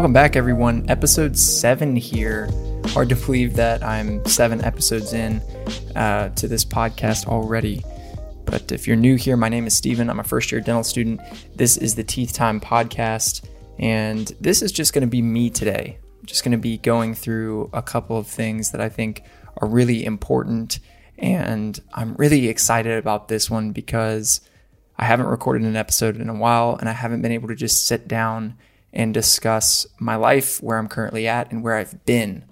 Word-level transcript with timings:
Welcome 0.00 0.14
back, 0.14 0.34
everyone. 0.34 0.88
Episode 0.88 1.36
seven 1.36 1.94
here. 1.94 2.48
Hard 2.86 3.10
to 3.10 3.16
believe 3.16 3.54
that 3.56 3.82
I'm 3.82 4.24
seven 4.24 4.64
episodes 4.64 5.12
in 5.12 5.42
uh, 5.94 6.30
to 6.36 6.48
this 6.48 6.64
podcast 6.64 7.26
already. 7.26 7.84
But 8.46 8.72
if 8.72 8.86
you're 8.86 8.96
new 8.96 9.16
here, 9.16 9.36
my 9.36 9.50
name 9.50 9.66
is 9.66 9.76
Stephen. 9.76 10.08
I'm 10.08 10.18
a 10.18 10.24
first 10.24 10.50
year 10.50 10.62
dental 10.62 10.84
student. 10.84 11.20
This 11.54 11.76
is 11.76 11.96
the 11.96 12.02
Teeth 12.02 12.32
Time 12.32 12.60
podcast. 12.60 13.46
And 13.78 14.26
this 14.40 14.62
is 14.62 14.72
just 14.72 14.94
going 14.94 15.02
to 15.02 15.06
be 15.06 15.20
me 15.20 15.50
today. 15.50 15.98
I'm 16.18 16.24
just 16.24 16.44
going 16.44 16.52
to 16.52 16.58
be 16.58 16.78
going 16.78 17.14
through 17.14 17.68
a 17.74 17.82
couple 17.82 18.16
of 18.16 18.26
things 18.26 18.70
that 18.70 18.80
I 18.80 18.88
think 18.88 19.24
are 19.58 19.68
really 19.68 20.06
important. 20.06 20.78
And 21.18 21.78
I'm 21.92 22.14
really 22.14 22.48
excited 22.48 22.96
about 22.96 23.28
this 23.28 23.50
one 23.50 23.72
because 23.72 24.40
I 24.96 25.04
haven't 25.04 25.26
recorded 25.26 25.66
an 25.66 25.76
episode 25.76 26.16
in 26.16 26.30
a 26.30 26.34
while 26.34 26.76
and 26.80 26.88
I 26.88 26.92
haven't 26.92 27.20
been 27.20 27.32
able 27.32 27.48
to 27.48 27.54
just 27.54 27.86
sit 27.86 28.08
down 28.08 28.56
and 28.92 29.14
discuss 29.14 29.86
my 29.98 30.16
life, 30.16 30.62
where 30.62 30.78
I'm 30.78 30.88
currently 30.88 31.26
at, 31.26 31.50
and 31.50 31.62
where 31.62 31.74
I've 31.74 32.04
been. 32.04 32.44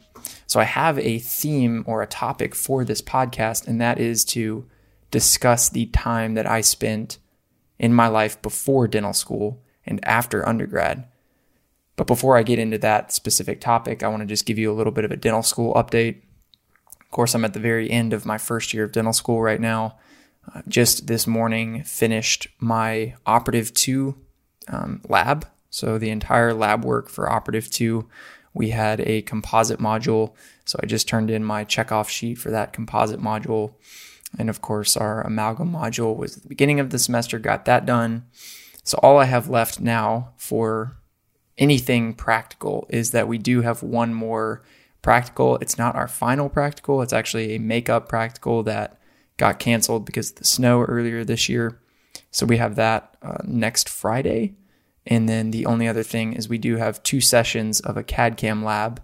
So 0.46 0.60
I 0.60 0.64
have 0.64 0.98
a 0.98 1.18
theme 1.18 1.84
or 1.86 2.00
a 2.00 2.06
topic 2.06 2.54
for 2.54 2.84
this 2.84 3.02
podcast, 3.02 3.66
and 3.66 3.80
that 3.80 3.98
is 3.98 4.24
to 4.26 4.66
discuss 5.10 5.68
the 5.68 5.86
time 5.86 6.34
that 6.34 6.46
I 6.46 6.60
spent 6.60 7.18
in 7.78 7.92
my 7.92 8.08
life 8.08 8.40
before 8.42 8.88
dental 8.88 9.12
school 9.12 9.62
and 9.86 10.04
after 10.04 10.48
undergrad. 10.48 11.06
But 11.96 12.06
before 12.06 12.36
I 12.36 12.42
get 12.42 12.58
into 12.58 12.78
that 12.78 13.12
specific 13.12 13.60
topic, 13.60 14.02
I 14.02 14.08
want 14.08 14.20
to 14.20 14.26
just 14.26 14.46
give 14.46 14.58
you 14.58 14.70
a 14.70 14.74
little 14.74 14.92
bit 14.92 15.04
of 15.04 15.10
a 15.10 15.16
dental 15.16 15.42
school 15.42 15.74
update. 15.74 16.22
Of 17.00 17.10
course, 17.10 17.34
I'm 17.34 17.44
at 17.44 17.54
the 17.54 17.60
very 17.60 17.90
end 17.90 18.12
of 18.12 18.26
my 18.26 18.38
first 18.38 18.72
year 18.72 18.84
of 18.84 18.92
dental 18.92 19.12
school 19.12 19.42
right 19.42 19.60
now. 19.60 19.98
Uh, 20.54 20.62
just 20.68 21.08
this 21.08 21.26
morning, 21.26 21.82
finished 21.82 22.48
my 22.58 23.14
operative 23.26 23.74
two 23.74 24.16
um, 24.68 25.02
lab 25.08 25.46
so 25.70 25.98
the 25.98 26.10
entire 26.10 26.54
lab 26.54 26.84
work 26.84 27.08
for 27.08 27.30
Operative 27.30 27.70
2, 27.70 28.08
we 28.54 28.70
had 28.70 29.00
a 29.00 29.22
composite 29.22 29.78
module. 29.78 30.34
So 30.64 30.78
I 30.82 30.86
just 30.86 31.08
turned 31.08 31.30
in 31.30 31.44
my 31.44 31.64
checkoff 31.64 32.08
sheet 32.08 32.36
for 32.36 32.50
that 32.50 32.72
composite 32.72 33.20
module. 33.20 33.74
And 34.38 34.50
of 34.50 34.60
course, 34.60 34.96
our 34.96 35.22
amalgam 35.22 35.72
module 35.72 36.16
was 36.16 36.36
the 36.36 36.48
beginning 36.48 36.80
of 36.80 36.90
the 36.90 36.98
semester, 36.98 37.38
got 37.38 37.64
that 37.66 37.86
done. 37.86 38.24
So 38.84 38.98
all 39.02 39.18
I 39.18 39.24
have 39.24 39.48
left 39.48 39.80
now 39.80 40.32
for 40.36 40.96
anything 41.56 42.14
practical 42.14 42.86
is 42.90 43.10
that 43.10 43.28
we 43.28 43.38
do 43.38 43.62
have 43.62 43.82
one 43.82 44.14
more 44.14 44.62
practical. 45.02 45.56
It's 45.56 45.78
not 45.78 45.94
our 45.94 46.08
final 46.08 46.48
practical, 46.48 47.02
it's 47.02 47.12
actually 47.12 47.54
a 47.54 47.60
makeup 47.60 48.08
practical 48.08 48.62
that 48.64 48.98
got 49.36 49.58
canceled 49.58 50.04
because 50.04 50.30
of 50.30 50.36
the 50.36 50.44
snow 50.44 50.82
earlier 50.82 51.24
this 51.24 51.48
year. 51.48 51.80
So 52.30 52.44
we 52.44 52.56
have 52.56 52.76
that 52.76 53.16
uh, 53.22 53.38
next 53.44 53.88
Friday. 53.88 54.54
And 55.08 55.28
then 55.28 55.50
the 55.50 55.66
only 55.66 55.88
other 55.88 56.02
thing 56.02 56.34
is 56.34 56.48
we 56.48 56.58
do 56.58 56.76
have 56.76 57.02
two 57.02 57.20
sessions 57.20 57.80
of 57.80 57.96
a 57.96 58.04
CAD 58.04 58.36
CAM 58.36 58.62
lab, 58.62 59.02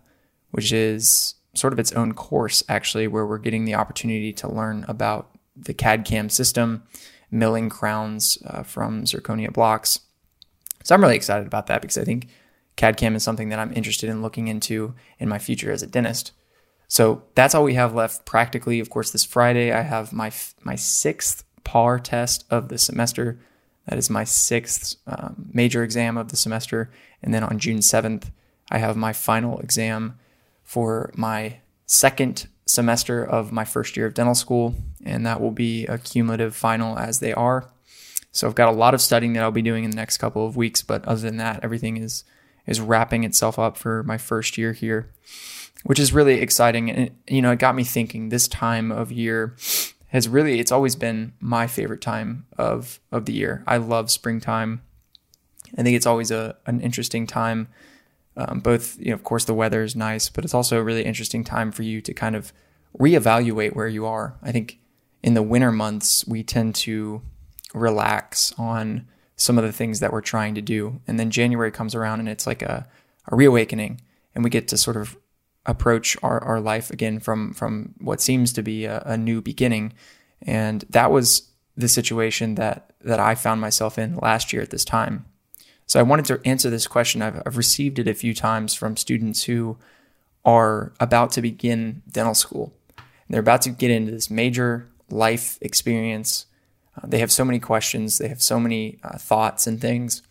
which 0.50 0.70
is 0.70 1.34
sort 1.55 1.72
of 1.72 1.78
its 1.78 1.92
own 1.92 2.12
course, 2.12 2.62
actually, 2.69 3.08
where 3.08 3.27
we're 3.27 3.38
getting 3.38 3.64
the 3.64 3.74
opportunity 3.74 4.33
to 4.34 4.48
learn 4.48 4.84
about 4.86 5.30
the 5.56 5.72
CAD 5.72 6.05
CAM 6.05 6.28
system, 6.28 6.83
milling 7.30 7.70
crowns 7.70 8.36
uh, 8.46 8.62
from 8.62 9.05
zirconia 9.05 9.50
blocks. 9.52 10.00
So 10.84 10.94
I'm 10.94 11.02
really 11.02 11.16
excited 11.16 11.46
about 11.46 11.69
that 11.69 11.80
because 11.80 11.96
I 11.96 12.05
think 12.05 12.28
CAD 12.77 12.98
CAM 12.98 13.16
is 13.16 13.22
something 13.22 13.48
that 13.48 13.58
I'm 13.58 13.72
interested 13.72 14.11
in 14.11 14.20
looking 14.20 14.48
into 14.48 14.94
in 15.18 15.28
my 15.28 15.39
future 15.39 15.72
as 15.72 15.83
a 15.83 15.86
dentist. 15.86 16.33
So 16.86 17.22
that's 17.34 17.55
all 17.55 17.64
we 17.64 17.74
have 17.74 17.94
left 17.94 18.27
practically. 18.27 18.78
Of 18.78 18.91
course, 18.91 19.11
this 19.11 19.24
Friday 19.24 19.72
I 19.72 19.80
have 19.80 20.12
my 20.12 20.30
my 20.62 20.77
sixth 20.77 21.44
PAR 21.64 21.98
test 21.98 22.44
of 22.50 22.68
the 22.68 22.77
semester. 22.77 23.41
That 23.86 23.98
is 23.98 24.08
my 24.08 24.24
sixth 24.24 24.96
um, 25.06 25.50
major 25.52 25.82
exam 25.82 26.16
of 26.16 26.28
the 26.28 26.36
semester. 26.36 26.90
And 27.22 27.34
then 27.34 27.45
on 27.45 27.58
June 27.58 27.78
7th, 27.78 28.30
I 28.70 28.78
have 28.78 28.96
my 28.96 29.12
final 29.12 29.58
exam 29.58 30.18
for 30.62 31.12
my 31.17 31.58
second 31.86 32.48
semester 32.67 33.23
of 33.24 33.52
my 33.52 33.64
first 33.64 33.96
year 33.96 34.06
of 34.06 34.14
dental 34.14 34.34
school. 34.34 34.74
And 35.05 35.27
that 35.27 35.40
will 35.40 35.50
be 35.50 35.86
a 35.86 35.98
cumulative 35.98 36.56
final 36.56 36.98
as 36.98 37.20
they 37.20 37.34
are. 37.34 37.70
So 38.33 38.48
I've 38.48 38.55
got 38.55 38.68
a 38.68 38.77
lot 38.77 38.94
of 38.94 39.00
studying 39.00 39.34
that 39.34 39.42
I'll 39.42 39.52
be 39.52 39.62
doing 39.62 39.84
in 39.84 39.90
the 39.90 39.96
next 39.96 40.18
couple 40.18 40.46
of 40.46 40.56
weeks. 40.56 40.83
But 40.83 41.05
other 41.05 41.20
than 41.20 41.36
that, 41.36 41.61
everything 41.62 41.98
is, 41.98 42.24
is 42.67 42.80
wrapping 42.80 43.23
itself 43.23 43.58
up 43.58 43.77
for 43.77 44.02
my 44.02 44.18
first 44.18 44.56
year 44.56 44.73
here, 44.73 45.11
which 45.84 46.00
is 46.00 46.12
really 46.12 46.40
exciting. 46.40 46.90
And, 46.90 46.98
it, 46.98 47.12
you 47.28 47.42
know, 47.42 47.52
it 47.52 47.58
got 47.58 47.77
me 47.77 47.84
thinking 47.84 48.30
this 48.30 48.48
time 48.48 48.90
of 48.90 49.12
year 49.12 49.55
has 50.14 50.29
really 50.29 50.61
it's 50.61 50.70
always 50.70 50.95
been 50.95 51.33
my 51.41 51.67
favorite 51.67 52.01
time 52.01 52.47
of 52.57 53.01
of 53.11 53.27
the 53.27 53.33
year. 53.33 53.64
I 53.67 53.77
love 53.77 54.13
springtime. 54.13 54.80
I 55.77 55.83
think 55.83 55.97
it's 55.97 56.07
always 56.07 56.30
a 56.30 56.57
an 56.67 56.80
interesting 56.80 57.27
time. 57.27 57.69
Um, 58.36 58.61
both, 58.61 58.97
you 58.98 59.08
know, 59.08 59.14
of 59.14 59.24
course, 59.24 59.45
the 59.45 59.55
weather 59.55 59.83
is 59.83 59.95
nice, 59.95 60.29
but 60.29 60.45
it's 60.45 60.55
also 60.55 60.79
a 60.79 60.83
really 60.85 61.05
interesting 61.05 61.45
time 61.45 61.73
for 61.73 61.83
you 61.83 62.01
to 62.01 62.14
kind 62.14 62.36
of 62.36 62.53
reevaluate 62.98 63.74
where 63.74 63.89
you 63.89 64.07
are. 64.07 64.36
I 64.41 64.53
think 64.53 64.79
in 65.23 65.35
the 65.35 65.42
winter 65.42 65.73
months 65.73 66.24
we 66.27 66.45
tend 66.45 66.77
to 66.77 67.23
relax 67.74 68.53
on 68.57 69.08
some 69.36 69.58
of 69.58 69.64
the 69.64 69.73
things 69.73 69.98
that 69.98 70.13
we're 70.13 70.20
trying 70.20 70.55
to 70.55 70.63
do, 70.63 71.01
and 71.08 71.19
then 71.19 71.30
January 71.30 71.73
comes 71.73 71.95
around 71.95 72.20
and 72.20 72.29
it's 72.29 72.47
like 72.47 72.63
a 72.63 72.86
a 73.27 73.35
reawakening, 73.35 74.01
and 74.33 74.45
we 74.45 74.51
get 74.51 74.69
to 74.69 74.77
sort 74.77 74.97
of 74.97 75.17
approach 75.67 76.17
our, 76.23 76.42
our 76.42 76.61
life 76.61 76.91
again 76.91 77.20
from 77.20 77.55
from 77.55 77.95
what 77.98 78.20
seems 78.20 78.52
to 78.52 78.63
be 78.63 78.85
a, 78.85 79.02
a 79.07 79.17
new 79.17 79.41
beginning. 79.41 79.92
And 80.42 80.85
that 80.91 81.11
was 81.11 81.51
the 81.77 81.89
situation 81.89 82.55
that 82.57 82.92
that 83.01 83.20
I 83.20 83.35
found 83.35 83.61
myself 83.61 83.98
in 83.98 84.17
last 84.17 84.53
year 84.53 84.63
at 84.63 84.70
this 84.70 84.85
time. 84.85 85.24
So 85.86 86.01
I 86.01 86.03
wanted 86.03 86.24
to 86.27 86.41
answer 86.45 86.70
this 86.70 86.86
question. 86.86 87.23
I've, 87.23 87.42
I've 87.45 87.57
received 87.57 87.98
it 87.98 88.08
a 88.08 88.14
few 88.14 88.35
times 88.35 88.74
from 88.74 88.97
students 88.97 89.45
who 89.45 89.77
are 90.45 90.92
about 90.98 91.30
to 91.33 91.42
begin 91.42 92.03
dental 92.11 92.35
school. 92.35 92.74
They're 93.29 93.41
about 93.41 93.63
to 93.63 93.70
get 93.70 93.91
into 93.91 94.13
this 94.13 94.30
major 94.30 94.89
life 95.11 95.58
experience. 95.61 96.47
Uh, 96.97 97.07
they 97.07 97.19
have 97.19 97.33
so 97.33 97.45
many 97.45 97.58
questions. 97.58 98.19
They 98.19 98.29
have 98.29 98.42
so 98.42 98.61
many 98.61 98.98
uh, 99.03 99.19
thoughts 99.19 99.67
and 99.67 99.80
things, 99.80 100.23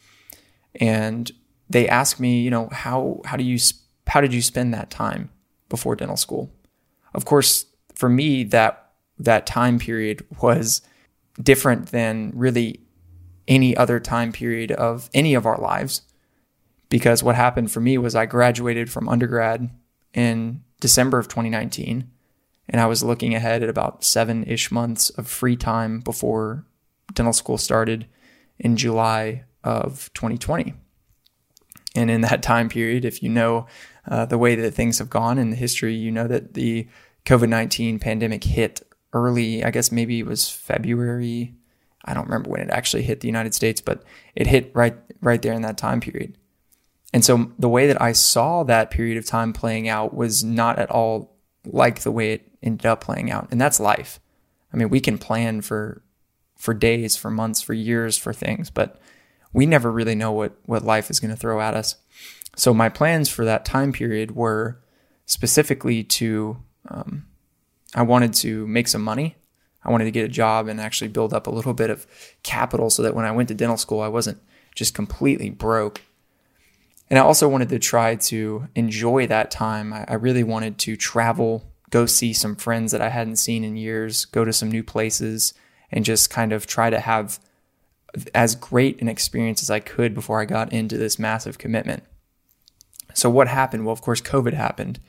and 0.76 1.32
they 1.70 1.88
ask 1.88 2.20
me, 2.20 2.42
you 2.42 2.52
know, 2.52 2.70
how 2.72 3.22
how 3.26 3.38
do 3.38 3.44
you 3.44 3.58
how 4.08 4.22
did 4.22 4.34
you 4.34 4.42
spend 4.42 4.74
that 4.74 4.90
time 4.90 5.30
before 5.70 5.96
dental 5.96 6.18
school? 6.18 6.52
Of 7.14 7.26
course, 7.26 7.66
for 7.96 8.10
me, 8.10 8.44
that 8.46 8.92
that 9.20 9.46
time 9.46 9.80
period 9.80 10.26
was 10.42 10.82
different 11.42 11.88
than 11.88 12.32
really 12.36 12.80
any 13.48 13.76
other 13.76 14.00
time 14.00 14.32
period 14.32 14.72
of 14.72 15.10
any 15.14 15.34
of 15.34 15.46
our 15.46 15.58
lives. 15.58 16.02
Because 16.90 17.24
what 17.24 17.36
happened 17.36 17.72
for 17.72 17.80
me 17.80 17.98
was 17.98 18.16
I 18.16 18.26
graduated 18.26 18.92
from 18.92 19.10
undergrad 19.10 19.70
in 20.14 20.64
December 20.80 21.18
of 21.18 21.28
2019, 21.28 22.10
and 22.70 22.82
I 22.82 22.86
was 22.86 23.04
looking 23.04 23.34
ahead 23.34 23.64
at 23.64 23.70
about 23.70 24.04
seven 24.04 24.44
ish 24.44 24.72
months 24.72 25.10
of 25.12 25.28
free 25.28 25.56
time 25.56 26.00
before 26.00 26.66
dental 27.14 27.34
school 27.34 27.58
started 27.58 28.08
in 28.60 28.78
July 28.78 29.44
of 29.64 30.12
2020. 30.14 30.74
And 31.96 32.10
in 32.10 32.22
that 32.22 32.44
time 32.44 32.70
period, 32.70 33.06
if 33.06 33.22
you 33.22 33.30
know 33.30 33.68
uh, 34.08 34.26
the 34.26 34.38
way 34.38 34.56
that 34.56 34.74
things 34.74 35.00
have 35.00 35.10
gone 35.10 35.38
in 35.38 35.50
the 35.50 35.56
history, 35.56 35.94
you 35.96 36.12
know 36.12 36.28
that 36.28 36.54
the 36.54 36.88
COVID 37.26 37.50
19 37.50 38.00
pandemic 38.00 38.44
hit 38.44 38.82
early, 39.14 39.64
I 39.64 39.72
guess 39.72 39.92
maybe 39.92 40.20
it 40.20 40.26
was 40.26 40.50
February. 40.50 41.56
I 42.06 42.14
don't 42.14 42.26
remember 42.26 42.50
when 42.50 42.62
it 42.62 42.70
actually 42.70 43.04
hit 43.04 43.22
the 43.22 43.28
United 43.28 43.54
States, 43.54 43.80
but 43.80 44.04
it 44.36 44.48
hit 44.48 44.72
right 44.74 44.96
right 45.22 45.42
there 45.42 45.54
in 45.54 45.62
that 45.62 45.78
time 45.78 46.02
period. 46.02 46.38
And 47.14 47.24
so 47.24 47.52
the 47.60 47.70
way 47.70 47.88
that 47.88 48.02
I 48.02 48.12
saw 48.12 48.64
that 48.64 48.92
period 48.92 49.18
of 49.18 49.26
time 49.26 49.54
playing 49.54 49.88
out 49.88 50.14
was 50.14 50.44
not 50.44 50.80
at 50.80 50.90
all 50.90 51.36
like 51.66 52.02
the 52.02 52.12
way 52.12 52.34
it 52.34 52.52
ended 52.62 52.86
up 52.86 53.02
playing 53.02 53.32
out. 53.32 53.48
And 53.52 53.62
that's 53.62 53.80
life. 53.80 54.20
I 54.74 54.78
mean, 54.78 54.90
we 54.90 55.00
can 55.00 55.18
plan 55.18 55.62
for 55.62 56.02
for 56.58 56.74
days, 56.74 57.16
for 57.16 57.30
months, 57.30 57.62
for 57.62 57.74
years 57.74 58.18
for 58.18 58.34
things, 58.34 58.70
but 58.70 59.00
we 59.54 59.66
never 59.66 59.92
really 59.92 60.16
know 60.16 60.32
what 60.32 60.58
what 60.66 60.84
life 60.84 61.10
is 61.10 61.20
going 61.20 61.32
to 61.32 61.40
throw 61.40 61.62
at 61.62 61.76
us. 61.76 61.96
So 62.56 62.74
my 62.74 62.90
plans 62.90 63.30
for 63.30 63.46
that 63.46 63.66
time 63.66 63.92
period 63.92 64.36
were 64.36 64.80
specifically 65.26 66.04
to 66.04 66.58
um, 66.90 67.26
I 67.96 68.02
wanted 68.02 68.34
to 68.36 68.66
make 68.68 68.88
some 68.88 69.02
money. 69.02 69.36
I 69.84 69.92
wanted 69.92 70.06
to 70.06 70.12
get 70.12 70.26
a 70.26 70.30
job 70.30 70.68
and 70.68 70.80
actually 70.80 71.10
build 71.10 71.34
up 71.34 71.48
a 71.48 71.52
little 71.52 71.74
bit 71.74 71.90
of 71.90 72.08
capital 72.42 72.90
so 72.90 73.04
that 73.04 73.16
when 73.16 73.26
I 73.26 73.32
went 73.32 73.50
to 73.50 73.56
dental 73.56 73.78
school, 73.78 74.02
I 74.02 74.08
wasn't 74.08 74.42
just 74.76 74.94
completely 74.94 75.50
broke. 75.50 76.02
And 77.10 77.20
I 77.20 77.22
also 77.22 77.48
wanted 77.48 77.70
to 77.70 77.80
try 77.80 78.16
to 78.16 78.68
enjoy 78.76 79.28
that 79.28 79.52
time. 79.52 79.94
I, 79.94 80.06
I 80.08 80.14
really 80.14 80.44
wanted 80.44 80.80
to 80.80 80.96
travel, 80.96 81.70
go 81.90 82.06
see 82.06 82.34
some 82.34 82.56
friends 82.56 82.92
that 82.92 83.02
I 83.02 83.10
hadn't 83.10 83.36
seen 83.36 83.64
in 83.64 83.76
years, 83.76 84.26
go 84.26 84.46
to 84.46 84.54
some 84.54 84.72
new 84.72 84.84
places, 84.84 85.54
and 85.92 86.06
just 86.06 86.30
kind 86.30 86.54
of 86.54 86.66
try 86.66 86.90
to 86.90 87.00
have 87.00 87.40
as 88.34 88.56
great 88.56 89.02
an 89.02 89.10
experience 89.10 89.62
as 89.62 89.70
I 89.70 89.80
could 89.80 90.14
before 90.14 90.40
I 90.40 90.46
got 90.46 90.72
into 90.72 90.98
this 90.98 91.20
massive 91.20 91.58
commitment. 91.58 92.04
So 93.14 93.30
what 93.30 93.48
happened? 93.48 93.86
Well, 93.86 93.94
of 93.94 94.02
course, 94.02 94.22
COVID 94.22 94.54
happened, 94.54 95.00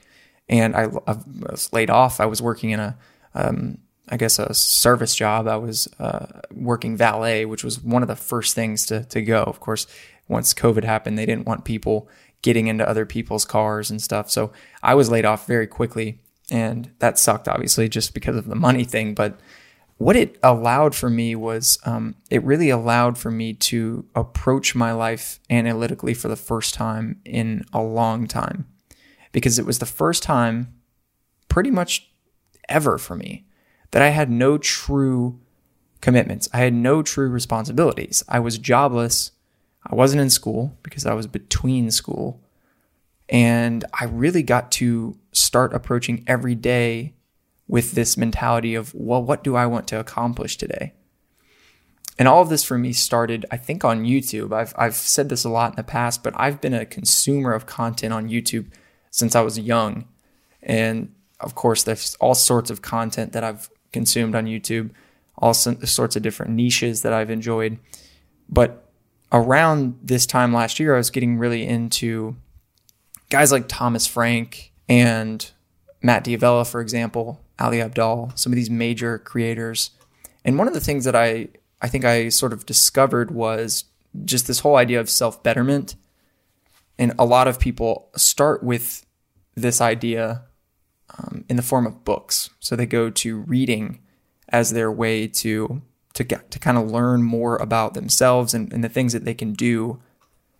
and 0.48 0.76
I, 0.76 0.84
I 1.06 1.16
was 1.50 1.72
laid 1.72 1.90
off. 1.90 2.20
I 2.20 2.26
was 2.26 2.42
working 2.42 2.70
in 2.70 2.80
a, 2.80 2.96
um, 3.34 3.78
I 4.08 4.16
guess, 4.16 4.38
a 4.38 4.52
service 4.54 5.14
job. 5.14 5.48
I 5.48 5.56
was 5.56 5.88
uh, 5.98 6.26
working 6.52 6.96
valet, 6.96 7.44
which 7.44 7.64
was 7.64 7.82
one 7.82 8.02
of 8.02 8.08
the 8.08 8.16
first 8.16 8.54
things 8.54 8.86
to 8.86 9.04
to 9.04 9.22
go. 9.22 9.42
Of 9.42 9.60
course, 9.60 9.86
once 10.28 10.54
COVID 10.54 10.84
happened, 10.84 11.18
they 11.18 11.26
didn't 11.26 11.46
want 11.46 11.64
people 11.64 12.08
getting 12.42 12.66
into 12.66 12.86
other 12.86 13.06
people's 13.06 13.46
cars 13.46 13.90
and 13.90 14.02
stuff. 14.02 14.30
So 14.30 14.52
I 14.82 14.94
was 14.94 15.10
laid 15.10 15.24
off 15.24 15.46
very 15.46 15.66
quickly, 15.66 16.20
and 16.50 16.90
that 16.98 17.18
sucked, 17.18 17.48
obviously, 17.48 17.88
just 17.88 18.12
because 18.12 18.36
of 18.36 18.46
the 18.46 18.54
money 18.54 18.84
thing. 18.84 19.14
But 19.14 19.40
what 19.98 20.16
it 20.16 20.38
allowed 20.42 20.94
for 20.94 21.08
me 21.08 21.34
was 21.34 21.78
um, 21.84 22.16
it 22.30 22.42
really 22.42 22.70
allowed 22.70 23.16
for 23.16 23.30
me 23.30 23.54
to 23.54 24.04
approach 24.14 24.74
my 24.74 24.92
life 24.92 25.38
analytically 25.48 26.14
for 26.14 26.28
the 26.28 26.36
first 26.36 26.74
time 26.74 27.20
in 27.24 27.64
a 27.72 27.80
long 27.80 28.26
time 28.26 28.66
because 29.32 29.58
it 29.58 29.66
was 29.66 29.78
the 29.78 29.86
first 29.86 30.22
time 30.22 30.74
pretty 31.48 31.70
much 31.70 32.10
ever 32.68 32.98
for 32.98 33.14
me 33.14 33.46
that 33.92 34.02
I 34.02 34.08
had 34.08 34.30
no 34.30 34.58
true 34.58 35.40
commitments. 36.00 36.48
I 36.52 36.58
had 36.58 36.74
no 36.74 37.02
true 37.02 37.28
responsibilities. 37.28 38.24
I 38.28 38.40
was 38.40 38.58
jobless. 38.58 39.30
I 39.86 39.94
wasn't 39.94 40.22
in 40.22 40.30
school 40.30 40.76
because 40.82 41.06
I 41.06 41.14
was 41.14 41.26
between 41.26 41.90
school. 41.90 42.42
And 43.28 43.84
I 43.98 44.04
really 44.04 44.42
got 44.42 44.70
to 44.72 45.16
start 45.32 45.72
approaching 45.72 46.24
every 46.26 46.54
day 46.54 47.14
with 47.66 47.92
this 47.92 48.16
mentality 48.16 48.74
of, 48.74 48.94
well, 48.94 49.22
what 49.22 49.42
do 49.42 49.56
I 49.56 49.66
want 49.66 49.88
to 49.88 49.98
accomplish 49.98 50.56
today? 50.56 50.92
And 52.18 52.28
all 52.28 52.42
of 52.42 52.48
this 52.48 52.62
for 52.62 52.78
me 52.78 52.92
started, 52.92 53.44
I 53.50 53.56
think, 53.56 53.84
on 53.84 54.04
YouTube. 54.04 54.52
I've, 54.52 54.72
I've 54.76 54.94
said 54.94 55.28
this 55.28 55.44
a 55.44 55.48
lot 55.48 55.72
in 55.72 55.76
the 55.76 55.82
past, 55.82 56.22
but 56.22 56.32
I've 56.36 56.60
been 56.60 56.74
a 56.74 56.86
consumer 56.86 57.52
of 57.52 57.66
content 57.66 58.12
on 58.12 58.28
YouTube 58.28 58.66
since 59.10 59.34
I 59.34 59.40
was 59.40 59.58
young. 59.58 60.06
And 60.62 61.12
of 61.40 61.54
course, 61.54 61.82
there's 61.82 62.14
all 62.20 62.34
sorts 62.34 62.70
of 62.70 62.82
content 62.82 63.32
that 63.32 63.42
I've 63.42 63.68
consumed 63.92 64.34
on 64.34 64.46
YouTube, 64.46 64.90
all 65.38 65.54
sorts 65.54 66.16
of 66.16 66.22
different 66.22 66.52
niches 66.52 67.02
that 67.02 67.12
I've 67.12 67.30
enjoyed. 67.30 67.78
But 68.48 68.88
around 69.32 69.98
this 70.02 70.26
time 70.26 70.52
last 70.52 70.78
year, 70.78 70.94
I 70.94 70.98
was 70.98 71.10
getting 71.10 71.38
really 71.38 71.66
into 71.66 72.36
guys 73.28 73.50
like 73.50 73.66
Thomas 73.66 74.06
Frank 74.06 74.72
and 74.88 75.50
Matt 76.00 76.24
D'Avella, 76.24 76.64
for 76.64 76.80
example, 76.80 77.43
Ali 77.58 77.78
Abdaal, 77.78 78.36
some 78.38 78.52
of 78.52 78.56
these 78.56 78.70
major 78.70 79.18
creators. 79.18 79.90
And 80.44 80.58
one 80.58 80.68
of 80.68 80.74
the 80.74 80.80
things 80.80 81.04
that 81.04 81.16
I, 81.16 81.48
I 81.80 81.88
think 81.88 82.04
I 82.04 82.28
sort 82.28 82.52
of 82.52 82.66
discovered 82.66 83.30
was 83.30 83.84
just 84.24 84.46
this 84.46 84.60
whole 84.60 84.76
idea 84.76 85.00
of 85.00 85.10
self 85.10 85.42
betterment. 85.42 85.96
And 86.98 87.12
a 87.18 87.24
lot 87.24 87.48
of 87.48 87.58
people 87.58 88.08
start 88.16 88.62
with 88.62 89.04
this 89.54 89.80
idea 89.80 90.42
um, 91.18 91.44
in 91.48 91.56
the 91.56 91.62
form 91.62 91.86
of 91.86 92.04
books. 92.04 92.50
So 92.60 92.76
they 92.76 92.86
go 92.86 93.10
to 93.10 93.38
reading 93.38 94.00
as 94.48 94.72
their 94.72 94.90
way 94.90 95.26
to 95.26 95.82
to 96.14 96.22
get 96.22 96.50
to 96.52 96.60
kind 96.60 96.78
of 96.78 96.90
learn 96.90 97.24
more 97.24 97.56
about 97.56 97.94
themselves 97.94 98.54
and, 98.54 98.72
and 98.72 98.84
the 98.84 98.88
things 98.88 99.12
that 99.12 99.24
they 99.24 99.34
can 99.34 99.52
do 99.52 100.00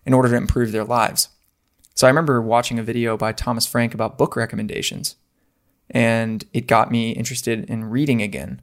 in 0.05 0.13
order 0.13 0.29
to 0.29 0.37
improve 0.37 0.73
their 0.73 0.85
lives. 0.85 1.29
So 1.95 2.09
I 2.09 2.11
remember 2.11 2.43
watching 2.43 2.79
a 2.79 2.83
video 2.83 3.17
by 3.17 3.31
Thomas 3.31 3.65
Frank 3.65 3.95
about 3.95 4.19
book 4.19 4.35
recommendations 4.35 5.15
and 5.91 6.45
it 6.53 6.67
got 6.67 6.91
me 6.91 7.11
interested 7.11 7.69
in 7.69 7.85
reading 7.85 8.23
again. 8.23 8.61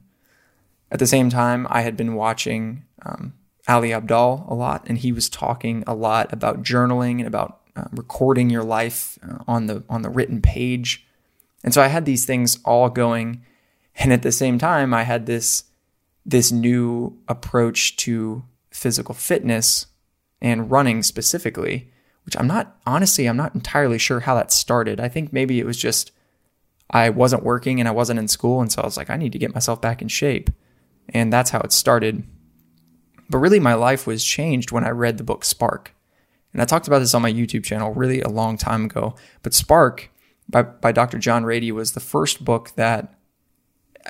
At 0.90 0.98
the 0.98 1.06
same 1.06 1.30
time, 1.30 1.66
I 1.70 1.82
had 1.82 1.96
been 1.96 2.14
watching 2.14 2.84
um, 3.04 3.34
Ali 3.68 3.90
Abdaal 3.90 4.50
a 4.50 4.54
lot, 4.54 4.84
and 4.86 4.98
he 4.98 5.12
was 5.12 5.28
talking 5.28 5.84
a 5.86 5.94
lot 5.94 6.32
about 6.32 6.62
journaling 6.62 7.18
and 7.18 7.26
about 7.26 7.60
uh, 7.76 7.84
recording 7.92 8.50
your 8.50 8.64
life 8.64 9.18
uh, 9.26 9.38
on 9.46 9.66
the 9.66 9.84
on 9.88 10.02
the 10.02 10.10
written 10.10 10.42
page. 10.42 11.06
And 11.64 11.72
so 11.72 11.80
I 11.80 11.86
had 11.86 12.04
these 12.04 12.26
things 12.26 12.58
all 12.64 12.90
going, 12.90 13.42
and 13.96 14.12
at 14.12 14.22
the 14.22 14.32
same 14.32 14.58
time, 14.58 14.92
I 14.92 15.04
had 15.04 15.26
this 15.26 15.64
this 16.26 16.52
new 16.52 17.18
approach 17.28 17.96
to 17.96 18.44
physical 18.70 19.14
fitness 19.14 19.86
and 20.40 20.70
running 20.70 21.02
specifically, 21.02 21.90
which 22.24 22.36
I'm 22.36 22.46
not 22.46 22.76
honestly 22.86 23.26
I'm 23.26 23.36
not 23.36 23.54
entirely 23.54 23.98
sure 23.98 24.20
how 24.20 24.34
that 24.34 24.52
started. 24.52 25.00
I 25.00 25.08
think 25.08 25.32
maybe 25.32 25.58
it 25.60 25.66
was 25.66 25.76
just 25.76 26.12
I 26.92 27.10
wasn't 27.10 27.42
working 27.42 27.80
and 27.80 27.88
I 27.88 27.92
wasn't 27.92 28.18
in 28.18 28.28
school. 28.28 28.60
And 28.60 28.70
so 28.70 28.82
I 28.82 28.84
was 28.84 28.96
like, 28.96 29.10
I 29.10 29.16
need 29.16 29.32
to 29.32 29.38
get 29.38 29.54
myself 29.54 29.80
back 29.80 30.02
in 30.02 30.08
shape. 30.08 30.50
And 31.08 31.32
that's 31.32 31.50
how 31.50 31.60
it 31.60 31.72
started. 31.72 32.24
But 33.30 33.38
really, 33.38 33.60
my 33.60 33.74
life 33.74 34.06
was 34.06 34.24
changed 34.24 34.72
when 34.72 34.84
I 34.84 34.90
read 34.90 35.16
the 35.16 35.24
book 35.24 35.44
Spark. 35.44 35.94
And 36.52 36.60
I 36.60 36.66
talked 36.66 36.86
about 36.86 36.98
this 36.98 37.14
on 37.14 37.22
my 37.22 37.32
YouTube 37.32 37.64
channel 37.64 37.94
really 37.94 38.20
a 38.20 38.28
long 38.28 38.58
time 38.58 38.84
ago. 38.84 39.14
But 39.42 39.54
Spark 39.54 40.10
by, 40.48 40.62
by 40.62 40.92
Dr. 40.92 41.18
John 41.18 41.44
Ratey 41.44 41.72
was 41.72 41.92
the 41.92 42.00
first 42.00 42.44
book 42.44 42.72
that, 42.76 43.14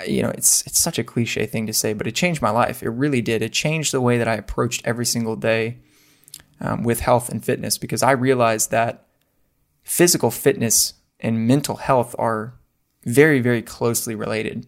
you 0.07 0.23
know, 0.23 0.31
it's, 0.31 0.67
it's 0.67 0.81
such 0.81 0.99
a 0.99 1.05
cliche 1.05 1.47
thing 1.47 1.67
to 1.69 1.73
say, 1.73 1.93
but 1.93 2.09
it 2.09 2.17
changed 2.17 2.43
my 2.43 2.51
life. 2.51 2.83
It 2.83 2.91
really 2.91 3.23
did. 3.23 3.43
It 3.43 3.53
changed 3.53 3.93
the 3.93 4.01
way 4.01 4.19
that 4.19 4.27
I 4.27 4.35
approached 4.35 4.83
every 4.85 5.07
single 5.07 5.37
day 5.37 5.79
um, 6.61 6.83
with 6.83 7.01
health 7.01 7.29
and 7.29 7.45
fitness 7.45 7.79
because 7.79 8.03
I 8.03 8.11
realized 8.11 8.73
that 8.73 9.07
physical 9.85 10.33
fitness 10.33 10.95
and 11.21 11.47
mental 11.47 11.77
health 11.77 12.17
are 12.19 12.55
very, 13.05 13.41
very 13.41 13.63
closely 13.63 14.15
related. 14.15 14.67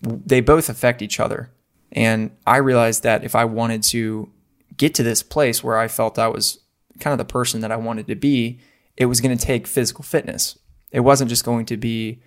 They 0.00 0.40
both 0.40 0.68
affect 0.68 1.02
each 1.02 1.20
other. 1.20 1.50
And 1.92 2.30
I 2.46 2.58
realized 2.58 3.02
that 3.02 3.24
if 3.24 3.34
I 3.34 3.44
wanted 3.44 3.82
to 3.84 4.30
get 4.76 4.94
to 4.94 5.02
this 5.02 5.22
place 5.22 5.64
where 5.64 5.78
I 5.78 5.88
felt 5.88 6.18
I 6.18 6.28
was 6.28 6.58
kind 7.00 7.12
of 7.12 7.18
the 7.18 7.30
person 7.30 7.60
that 7.60 7.72
I 7.72 7.76
wanted 7.76 8.06
to 8.08 8.14
be, 8.14 8.60
it 8.96 9.06
was 9.06 9.20
going 9.20 9.36
to 9.36 9.44
take 9.44 9.66
physical 9.66 10.04
fitness. 10.04 10.58
It 10.90 11.00
wasn't 11.00 11.30
just 11.30 11.44
going 11.44 11.66
to 11.66 11.76
be 11.76 12.20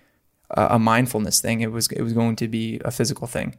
a 0.50 0.78
mindfulness 0.78 1.40
thing. 1.40 1.60
It 1.60 1.72
was 1.72 1.88
it 1.88 2.02
was 2.02 2.12
going 2.12 2.36
to 2.36 2.48
be 2.48 2.80
a 2.84 2.90
physical 2.90 3.26
thing. 3.26 3.56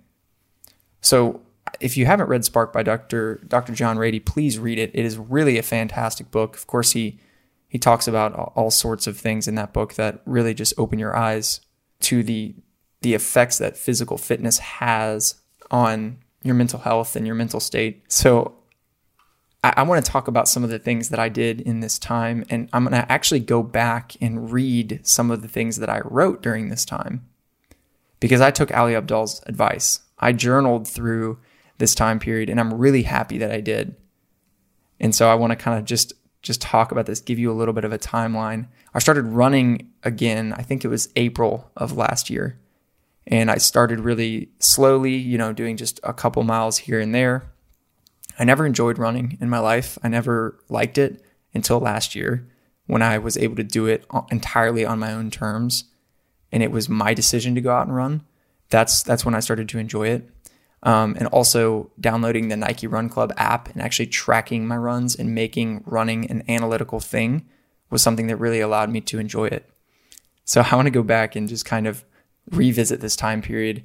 So 1.01 1.41
if 1.79 1.97
you 1.97 2.05
haven't 2.05 2.27
read 2.27 2.45
Spark 2.45 2.71
by 2.71 2.83
Dr. 2.83 3.41
Dr. 3.47 3.73
John 3.73 3.97
Ratey, 3.97 4.23
please 4.23 4.59
read 4.59 4.77
it. 4.77 4.91
It 4.93 5.05
is 5.05 5.17
really 5.17 5.57
a 5.57 5.63
fantastic 5.63 6.31
book. 6.31 6.55
Of 6.55 6.67
course, 6.67 6.91
he 6.91 7.19
he 7.67 7.79
talks 7.79 8.07
about 8.07 8.33
all 8.33 8.69
sorts 8.69 9.07
of 9.07 9.17
things 9.17 9.47
in 9.47 9.55
that 9.55 9.73
book 9.73 9.95
that 9.95 10.21
really 10.25 10.53
just 10.53 10.73
open 10.77 10.99
your 10.99 11.15
eyes 11.15 11.61
to 12.03 12.23
the 12.23 12.55
the 13.01 13.13
effects 13.13 13.57
that 13.57 13.75
physical 13.75 14.17
fitness 14.17 14.59
has 14.59 15.35
on 15.69 16.17
your 16.41 16.55
mental 16.55 16.79
health 16.79 17.15
and 17.15 17.25
your 17.25 17.35
mental 17.35 17.59
state. 17.59 18.03
So 18.07 18.55
I, 19.63 19.73
I 19.77 19.83
want 19.83 20.03
to 20.03 20.11
talk 20.11 20.27
about 20.27 20.47
some 20.47 20.63
of 20.63 20.69
the 20.69 20.79
things 20.79 21.09
that 21.09 21.19
I 21.19 21.29
did 21.29 21.59
in 21.61 21.81
this 21.81 21.99
time, 21.99 22.45
and 22.49 22.69
I'm 22.71 22.85
going 22.85 22.93
to 22.93 23.11
actually 23.11 23.41
go 23.41 23.61
back 23.61 24.13
and 24.21 24.51
read 24.51 25.01
some 25.03 25.31
of 25.31 25.41
the 25.41 25.47
things 25.47 25.77
that 25.77 25.89
I 25.89 26.01
wrote 26.05 26.41
during 26.41 26.69
this 26.69 26.85
time 26.85 27.27
because 28.19 28.41
I 28.41 28.51
took 28.51 28.71
Ali 28.71 28.93
Abdaal's 28.93 29.41
advice. 29.47 29.99
I 30.19 30.31
journaled 30.31 30.87
through 30.87 31.39
this 31.77 31.95
time 31.95 32.19
period, 32.19 32.49
and 32.49 32.59
I'm 32.59 32.73
really 32.73 33.03
happy 33.03 33.37
that 33.39 33.51
I 33.51 33.59
did. 33.59 33.95
And 34.99 35.13
so 35.13 35.29
I 35.29 35.35
want 35.35 35.51
to 35.51 35.57
kind 35.57 35.77
of 35.77 35.85
just 35.85 36.13
just 36.41 36.61
talk 36.61 36.91
about 36.91 37.05
this, 37.05 37.21
give 37.21 37.39
you 37.39 37.49
a 37.49 37.55
little 37.55 37.73
bit 37.73 37.85
of 37.85 37.93
a 37.93 37.97
timeline. 37.97 38.67
I 38.93 38.99
started 38.99 39.25
running 39.25 39.91
again, 40.03 40.53
I 40.53 40.61
think 40.61 40.85
it 40.85 40.89
was 40.89 41.09
April 41.15 41.71
of 41.75 41.97
last 41.97 42.29
year. 42.29 42.59
And 43.25 43.49
I 43.49 43.57
started 43.57 44.01
really 44.01 44.49
slowly, 44.59 45.15
you 45.15 45.37
know, 45.37 45.53
doing 45.53 45.77
just 45.77 45.99
a 46.03 46.13
couple 46.13 46.43
miles 46.43 46.79
here 46.79 46.99
and 46.99 47.15
there. 47.15 47.49
I 48.37 48.43
never 48.43 48.65
enjoyed 48.65 48.97
running 48.97 49.37
in 49.39 49.49
my 49.49 49.59
life. 49.59 49.97
I 50.03 50.09
never 50.09 50.59
liked 50.69 50.97
it 50.97 51.23
until 51.53 51.79
last 51.79 52.15
year 52.15 52.47
when 52.85 53.01
I 53.01 53.17
was 53.17 53.37
able 53.37 53.55
to 53.55 53.63
do 53.63 53.85
it 53.85 54.05
entirely 54.29 54.85
on 54.85 54.99
my 54.99 55.13
own 55.13 55.31
terms 55.31 55.85
and 56.51 56.61
it 56.61 56.71
was 56.71 56.89
my 56.89 57.13
decision 57.13 57.55
to 57.55 57.61
go 57.61 57.73
out 57.73 57.87
and 57.87 57.95
run. 57.95 58.23
That's 58.69 59.03
that's 59.03 59.25
when 59.25 59.35
I 59.35 59.39
started 59.39 59.69
to 59.69 59.79
enjoy 59.79 60.09
it 60.09 60.29
um, 60.83 61.15
and 61.17 61.27
also 61.27 61.91
downloading 61.99 62.49
the 62.49 62.57
Nike 62.57 62.87
Run 62.87 63.09
Club 63.09 63.33
app 63.37 63.69
and 63.69 63.81
actually 63.81 64.07
tracking 64.07 64.67
my 64.67 64.77
runs 64.77 65.15
and 65.15 65.33
making 65.33 65.83
running 65.85 66.29
an 66.29 66.43
analytical 66.49 66.99
thing 66.99 67.45
was 67.93 68.01
something 68.01 68.27
that 68.27 68.37
really 68.37 68.59
allowed 68.59 68.89
me 68.89 68.99
to 68.99 69.19
enjoy 69.19 69.45
it. 69.45 69.69
So 70.43 70.61
I 70.69 70.75
want 70.75 70.87
to 70.87 70.91
go 70.91 71.03
back 71.03 71.35
and 71.35 71.47
just 71.47 71.63
kind 71.63 71.87
of 71.87 72.03
revisit 72.51 72.99
this 72.99 73.15
time 73.15 73.41
period. 73.41 73.83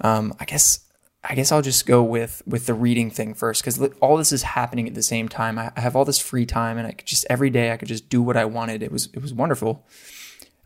Um, 0.00 0.32
I 0.40 0.46
guess 0.46 0.86
I 1.22 1.34
guess 1.34 1.52
I'll 1.52 1.60
just 1.60 1.84
go 1.84 2.02
with 2.02 2.42
with 2.46 2.64
the 2.64 2.72
reading 2.72 3.10
thing 3.10 3.34
first 3.34 3.62
because 3.62 3.82
all 4.00 4.16
this 4.16 4.32
is 4.32 4.42
happening 4.42 4.88
at 4.88 4.94
the 4.94 5.02
same 5.02 5.28
time. 5.28 5.58
I, 5.58 5.70
I, 5.76 5.80
have 5.80 5.94
all 5.94 6.06
this 6.06 6.18
free 6.18 6.46
time 6.46 6.78
and 6.78 6.86
I 6.86 6.92
could 6.92 7.06
just 7.06 7.26
every 7.28 7.50
day 7.50 7.72
I 7.72 7.76
could 7.76 7.88
just 7.88 8.08
do 8.08 8.22
what 8.22 8.38
I 8.38 8.46
wanted. 8.46 8.82
It 8.82 8.90
was 8.90 9.10
it 9.12 9.20
was 9.20 9.34
wonderful. 9.34 9.86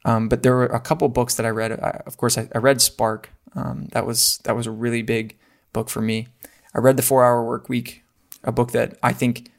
Um, 0.04 0.28
but 0.28 0.42
there 0.42 0.54
were 0.54 0.66
a 0.66 0.78
couple 0.78 1.08
books 1.08 1.34
that 1.34 1.46
I 1.46 1.48
read. 1.48 1.72
I, 1.72 2.02
of 2.06 2.18
course, 2.18 2.38
I, 2.38 2.48
I 2.54 2.58
read 2.58 2.80
Spark. 2.80 3.30
Um, 3.56 3.88
that 3.92 4.06
was 4.06 4.38
that 4.44 4.54
was 4.54 4.66
a 4.66 4.70
really 4.70 5.02
big 5.02 5.36
book 5.72 5.88
for 5.88 6.02
me. 6.02 6.28
I 6.74 6.78
read 6.78 6.96
The 6.96 7.02
Four 7.02 7.24
Hour 7.24 7.44
Work 7.44 7.68
Week, 7.68 8.04
a 8.44 8.52
book 8.52 8.72
that 8.72 8.98
I 9.02 9.12
think 9.12 9.50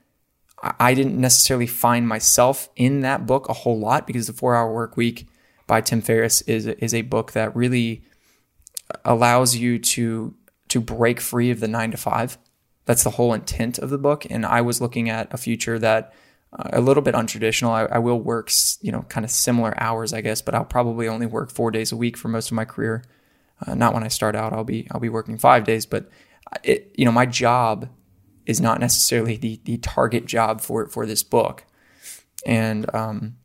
I 0.62 0.94
didn't 0.94 1.20
necessarily 1.20 1.68
find 1.68 2.08
myself 2.08 2.70
in 2.76 3.02
that 3.02 3.26
book 3.26 3.50
a 3.50 3.54
whole 3.54 3.78
lot 3.78 4.08
because 4.08 4.28
The 4.28 4.34
Four 4.34 4.56
Hour 4.56 4.74
Work 4.74 4.98
Week 4.98 5.28
by 5.68 5.82
Tim 5.82 6.02
Ferriss 6.02 6.42
is 6.44 6.66
is 6.68 6.94
a 6.94 7.02
book 7.02 7.34
that 7.34 7.56
really 7.56 8.04
allows 9.04 9.56
you 9.56 9.80
to 9.80 10.34
to 10.70 10.80
break 10.80 11.20
free 11.20 11.52
of 11.52 11.60
the 11.60 11.68
nine 11.68 11.92
to 11.92 11.98
five. 11.98 12.38
That's 12.86 13.04
the 13.04 13.12
whole 13.12 13.34
intent 13.34 13.80
of 13.80 13.90
the 13.90 13.98
book. 13.98 14.26
And 14.30 14.46
I 14.46 14.62
was 14.62 14.82
looking 14.82 15.10
at 15.10 15.34
a 15.34 15.38
future 15.38 15.80
that 15.80 16.14
uh, 16.54 16.70
a 16.74 16.82
little 16.82 17.04
bit 17.04 17.16
untraditional. 17.16 17.70
I, 17.70 17.96
I 17.96 17.98
will 17.98 18.20
work, 18.20 18.52
you 18.82 18.92
know, 18.92 19.04
kind 19.10 19.26
of 19.26 19.32
similar 19.32 19.74
hours, 19.82 20.14
I 20.14 20.22
guess, 20.22 20.42
but 20.42 20.54
I'll 20.56 20.66
probably 20.66 21.08
only 21.08 21.26
work 21.26 21.52
four 21.52 21.72
days 21.72 21.92
a 21.92 21.98
week 21.98 22.16
for 22.16 22.28
most 22.28 22.52
of 22.52 22.56
my 22.56 22.66
career. 22.66 23.04
Uh, 23.66 23.74
not 23.74 23.94
when 23.94 24.04
I 24.04 24.10
start 24.10 24.36
out. 24.36 24.54
I'll 24.54 24.64
be 24.64 24.88
I'll 24.92 25.00
be 25.00 25.10
working 25.10 25.38
five 25.38 25.64
days, 25.64 25.86
but 25.86 26.10
it, 26.64 26.94
you 26.96 27.06
know 27.06 27.12
my 27.12 27.26
job 27.26 27.90
is 28.46 28.62
not 28.62 28.80
necessarily 28.80 29.38
the 29.38 29.60
the 29.66 29.78
target 29.78 30.26
job 30.26 30.62
for 30.62 30.88
for 30.88 31.06
this 31.06 31.24
book. 31.24 31.66
And 32.46 32.94
um, 32.94 33.38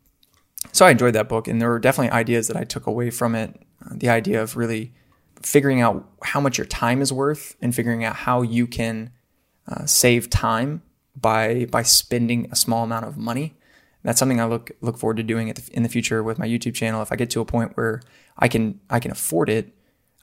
so 0.72 0.84
I 0.86 0.90
enjoyed 0.90 1.14
that 1.14 1.28
book, 1.28 1.48
and 1.48 1.60
there 1.60 1.68
were 1.68 1.78
definitely 1.78 2.10
ideas 2.10 2.48
that 2.48 2.56
I 2.56 2.64
took 2.64 2.86
away 2.86 3.10
from 3.10 3.34
it. 3.34 3.60
Uh, 3.84 3.94
the 3.94 4.08
idea 4.08 4.42
of 4.42 4.56
really 4.56 4.92
figuring 5.42 5.80
out 5.80 6.06
how 6.22 6.40
much 6.40 6.58
your 6.58 6.66
time 6.66 7.00
is 7.00 7.12
worth 7.12 7.56
and 7.62 7.74
figuring 7.74 8.04
out 8.04 8.14
how 8.14 8.42
you 8.42 8.66
can 8.66 9.10
uh, 9.66 9.86
save 9.86 10.28
time 10.28 10.82
by 11.18 11.66
by 11.70 11.82
spending 11.82 12.48
a 12.50 12.56
small 12.56 12.84
amount 12.84 13.06
of 13.06 13.16
money. 13.16 13.54
That's 14.02 14.18
something 14.18 14.40
I 14.40 14.44
look 14.44 14.70
look 14.80 14.98
forward 14.98 15.16
to 15.16 15.22
doing 15.22 15.48
the, 15.48 15.68
in 15.72 15.82
the 15.82 15.88
future 15.88 16.22
with 16.22 16.38
my 16.38 16.46
YouTube 16.46 16.74
channel. 16.74 17.02
If 17.02 17.12
I 17.12 17.16
get 17.16 17.30
to 17.30 17.40
a 17.40 17.44
point 17.44 17.76
where 17.76 18.02
I 18.38 18.48
can 18.48 18.80
I 18.90 19.00
can 19.00 19.10
afford 19.10 19.48
it, 19.48 19.74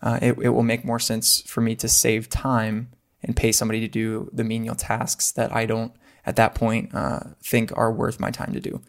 uh, 0.01 0.19
it, 0.21 0.37
it 0.39 0.49
will 0.49 0.63
make 0.63 0.85
more 0.85 0.99
sense 0.99 1.41
for 1.41 1.61
me 1.61 1.75
to 1.75 1.87
save 1.87 2.29
time 2.29 2.89
and 3.23 3.35
pay 3.35 3.51
somebody 3.51 3.79
to 3.81 3.87
do 3.87 4.29
the 4.31 4.43
menial 4.43 4.75
tasks 4.75 5.31
that 5.31 5.55
I 5.55 5.65
don't 5.65 5.91
at 6.25 6.35
that 6.35 6.55
point 6.55 6.93
uh, 6.93 7.21
think 7.41 7.71
are 7.75 7.91
worth 7.91 8.19
my 8.19 8.31
time 8.31 8.53
to 8.53 8.59
do. 8.59 8.81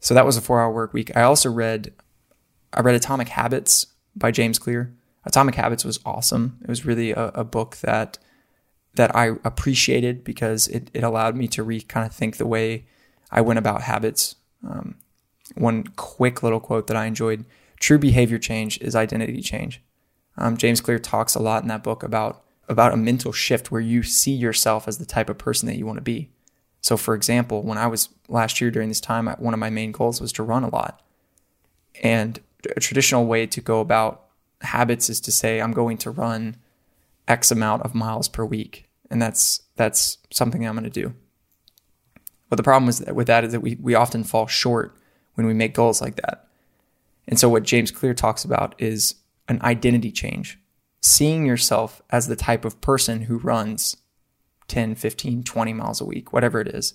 So 0.00 0.14
that 0.14 0.26
was 0.26 0.36
a 0.36 0.42
four 0.42 0.60
hour 0.60 0.70
work 0.70 0.92
week. 0.92 1.16
I 1.16 1.22
also 1.22 1.50
read 1.50 1.92
I 2.72 2.80
read 2.80 2.94
Atomic 2.94 3.28
Habits 3.28 3.86
by 4.14 4.30
James 4.30 4.58
Clear. 4.58 4.94
Atomic 5.24 5.54
Habits 5.54 5.84
was 5.84 6.00
awesome. 6.04 6.58
It 6.62 6.68
was 6.68 6.84
really 6.84 7.12
a, 7.12 7.28
a 7.28 7.44
book 7.44 7.76
that 7.76 8.18
that 8.96 9.14
I 9.16 9.32
appreciated 9.44 10.22
because 10.22 10.68
it, 10.68 10.90
it 10.94 11.02
allowed 11.02 11.36
me 11.36 11.48
to 11.48 11.62
re 11.62 11.80
kind 11.80 12.06
of 12.06 12.12
think 12.12 12.36
the 12.36 12.46
way 12.46 12.86
I 13.30 13.40
went 13.40 13.58
about 13.58 13.82
habits. 13.82 14.36
Um, 14.68 14.96
one 15.56 15.84
quick 15.96 16.42
little 16.42 16.60
quote 16.60 16.86
that 16.86 16.96
I 16.96 17.06
enjoyed 17.06 17.44
true 17.80 17.98
behavior 17.98 18.38
change 18.38 18.80
is 18.80 18.94
identity 18.94 19.42
change. 19.42 19.82
Um, 20.36 20.56
James 20.56 20.80
Clear 20.80 20.98
talks 20.98 21.34
a 21.34 21.42
lot 21.42 21.62
in 21.62 21.68
that 21.68 21.82
book 21.82 22.02
about 22.02 22.43
about 22.68 22.92
a 22.92 22.96
mental 22.96 23.32
shift 23.32 23.70
where 23.70 23.80
you 23.80 24.02
see 24.02 24.32
yourself 24.32 24.88
as 24.88 24.98
the 24.98 25.06
type 25.06 25.28
of 25.28 25.38
person 25.38 25.66
that 25.66 25.76
you 25.76 25.86
want 25.86 25.98
to 25.98 26.02
be. 26.02 26.30
So, 26.80 26.96
for 26.96 27.14
example, 27.14 27.62
when 27.62 27.78
I 27.78 27.86
was 27.86 28.10
last 28.28 28.60
year 28.60 28.70
during 28.70 28.88
this 28.88 29.00
time, 29.00 29.26
one 29.26 29.54
of 29.54 29.60
my 29.60 29.70
main 29.70 29.92
goals 29.92 30.20
was 30.20 30.32
to 30.32 30.42
run 30.42 30.64
a 30.64 30.68
lot. 30.68 31.00
And 32.02 32.40
a 32.76 32.80
traditional 32.80 33.26
way 33.26 33.46
to 33.46 33.60
go 33.60 33.80
about 33.80 34.26
habits 34.60 35.08
is 35.08 35.20
to 35.22 35.32
say, 35.32 35.60
I'm 35.60 35.72
going 35.72 35.98
to 35.98 36.10
run 36.10 36.56
X 37.28 37.50
amount 37.50 37.82
of 37.82 37.94
miles 37.94 38.28
per 38.28 38.44
week. 38.44 38.88
And 39.10 39.20
that's 39.20 39.62
that's 39.76 40.18
something 40.30 40.66
I'm 40.66 40.74
going 40.74 40.84
to 40.84 40.90
do. 40.90 41.14
But 42.48 42.56
the 42.56 42.62
problem 42.62 42.88
is 42.88 43.04
with 43.12 43.26
that 43.26 43.44
is 43.44 43.52
that 43.52 43.60
we, 43.60 43.76
we 43.80 43.94
often 43.94 44.24
fall 44.24 44.46
short 44.46 44.96
when 45.34 45.46
we 45.46 45.54
make 45.54 45.74
goals 45.74 46.00
like 46.00 46.16
that. 46.16 46.48
And 47.26 47.38
so 47.38 47.48
what 47.48 47.62
James 47.62 47.90
Clear 47.90 48.14
talks 48.14 48.44
about 48.44 48.74
is 48.78 49.16
an 49.48 49.60
identity 49.62 50.10
change, 50.10 50.58
seeing 51.04 51.44
yourself 51.44 52.00
as 52.08 52.28
the 52.28 52.36
type 52.36 52.64
of 52.64 52.80
person 52.80 53.22
who 53.22 53.36
runs 53.36 53.98
10, 54.68 54.94
15, 54.94 55.44
20 55.44 55.72
miles 55.74 56.00
a 56.00 56.04
week, 56.04 56.32
whatever 56.32 56.60
it 56.60 56.68
is. 56.68 56.94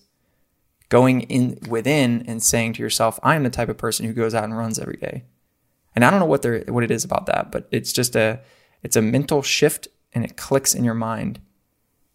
Going 0.90 1.22
in 1.22 1.60
within 1.70 2.24
and 2.28 2.42
saying 2.42 2.74
to 2.74 2.82
yourself, 2.82 3.20
I 3.22 3.36
am 3.36 3.44
the 3.44 3.52
type 3.52 3.70
of 3.70 3.78
person 3.78 4.08
who 4.08 4.14
goes 4.14 4.34
out 4.34 4.46
and 4.46 4.58
runs 4.58 4.80
every 4.80 4.98
day. 4.98 5.26
And 5.96 6.04
I 6.04 6.10
don't 6.10 6.20
know 6.20 6.26
what 6.26 6.42
there 6.42 6.64
what 6.68 6.84
it 6.84 6.90
is 6.90 7.04
about 7.04 7.28
that, 7.28 7.52
but 7.52 7.68
it's 7.72 7.94
just 7.94 8.16
a 8.16 8.42
it's 8.82 8.96
a 8.96 9.02
mental 9.02 9.44
shift 9.44 9.88
and 10.14 10.26
it 10.26 10.38
clicks 10.38 10.74
in 10.74 10.84
your 10.84 10.96
mind 10.96 11.40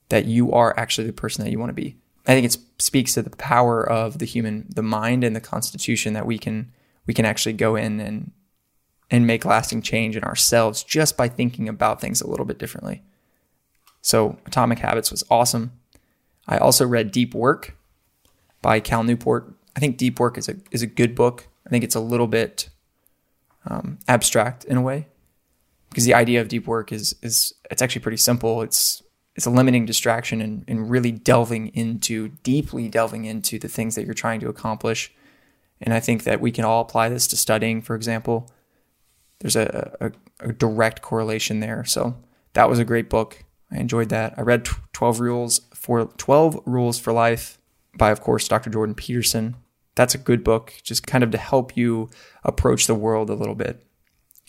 that 0.08 0.24
you 0.24 0.50
are 0.50 0.76
actually 0.76 1.06
the 1.06 1.12
person 1.12 1.44
that 1.44 1.52
you 1.52 1.60
want 1.60 1.70
to 1.70 1.74
be. 1.74 1.96
I 2.26 2.32
think 2.32 2.46
it 2.46 2.56
speaks 2.80 3.14
to 3.14 3.22
the 3.22 3.30
power 3.30 3.88
of 3.88 4.18
the 4.18 4.26
human, 4.26 4.66
the 4.74 4.82
mind 4.82 5.22
and 5.22 5.36
the 5.36 5.40
constitution 5.40 6.14
that 6.14 6.26
we 6.26 6.38
can 6.38 6.72
we 7.06 7.14
can 7.14 7.24
actually 7.24 7.52
go 7.52 7.76
in 7.76 8.00
and 8.00 8.32
and 9.10 9.26
make 9.26 9.44
lasting 9.44 9.82
change 9.82 10.16
in 10.16 10.24
ourselves 10.24 10.82
just 10.82 11.16
by 11.16 11.28
thinking 11.28 11.68
about 11.68 12.00
things 12.00 12.20
a 12.20 12.28
little 12.28 12.46
bit 12.46 12.58
differently. 12.58 13.02
So 14.02 14.38
Atomic 14.46 14.80
Habits 14.80 15.10
was 15.10 15.24
awesome. 15.30 15.72
I 16.46 16.58
also 16.58 16.86
read 16.86 17.10
Deep 17.10 17.34
Work 17.34 17.76
by 18.60 18.80
Cal 18.80 19.02
Newport. 19.02 19.54
I 19.76 19.80
think 19.80 19.96
Deep 19.96 20.20
Work 20.20 20.36
is 20.38 20.48
a 20.48 20.56
is 20.70 20.82
a 20.82 20.86
good 20.86 21.14
book. 21.14 21.48
I 21.66 21.70
think 21.70 21.84
it's 21.84 21.94
a 21.94 22.00
little 22.00 22.26
bit 22.26 22.68
um, 23.66 23.98
abstract 24.08 24.64
in 24.64 24.76
a 24.76 24.82
way 24.82 25.06
because 25.94 26.04
the 26.04 26.14
idea 26.14 26.40
of 26.40 26.48
deep 26.48 26.66
work 26.66 26.92
is 26.92 27.14
is 27.22 27.54
it's 27.70 27.80
actually 27.80 28.02
pretty 28.02 28.16
simple. 28.16 28.62
It's 28.62 29.02
it's 29.36 29.46
eliminating 29.46 29.86
distraction 29.86 30.40
and, 30.40 30.64
and 30.68 30.90
really 30.90 31.12
delving 31.12 31.68
into 31.68 32.28
deeply 32.42 32.88
delving 32.88 33.24
into 33.24 33.58
the 33.58 33.68
things 33.68 33.94
that 33.94 34.04
you're 34.04 34.14
trying 34.14 34.40
to 34.40 34.48
accomplish. 34.48 35.12
And 35.80 35.92
I 35.92 36.00
think 36.00 36.24
that 36.24 36.40
we 36.40 36.52
can 36.52 36.64
all 36.64 36.80
apply 36.80 37.08
this 37.08 37.26
to 37.28 37.36
studying, 37.36 37.82
for 37.82 37.96
example. 37.96 38.50
There's 39.44 39.56
a, 39.56 39.94
a, 40.00 40.48
a 40.48 40.52
direct 40.54 41.02
correlation 41.02 41.60
there. 41.60 41.84
So 41.84 42.16
that 42.54 42.68
was 42.68 42.78
a 42.78 42.84
great 42.84 43.10
book. 43.10 43.44
I 43.70 43.76
enjoyed 43.76 44.08
that. 44.08 44.32
I 44.38 44.40
read 44.40 44.64
12 44.94 45.20
rules 45.20 45.60
for 45.74 46.06
12 46.06 46.62
rules 46.64 46.98
for 46.98 47.12
life 47.12 47.58
by, 47.98 48.10
of 48.10 48.22
course, 48.22 48.48
Dr. 48.48 48.70
Jordan 48.70 48.94
Peterson 48.94 49.56
that's 49.94 50.14
a 50.14 50.18
good 50.18 50.42
book, 50.42 50.74
just 50.82 51.06
kind 51.06 51.22
of 51.22 51.30
to 51.30 51.38
help 51.38 51.76
you 51.76 52.10
approach 52.42 52.86
the 52.86 52.94
world 52.94 53.30
a 53.30 53.34
little 53.34 53.54
bit. 53.54 53.86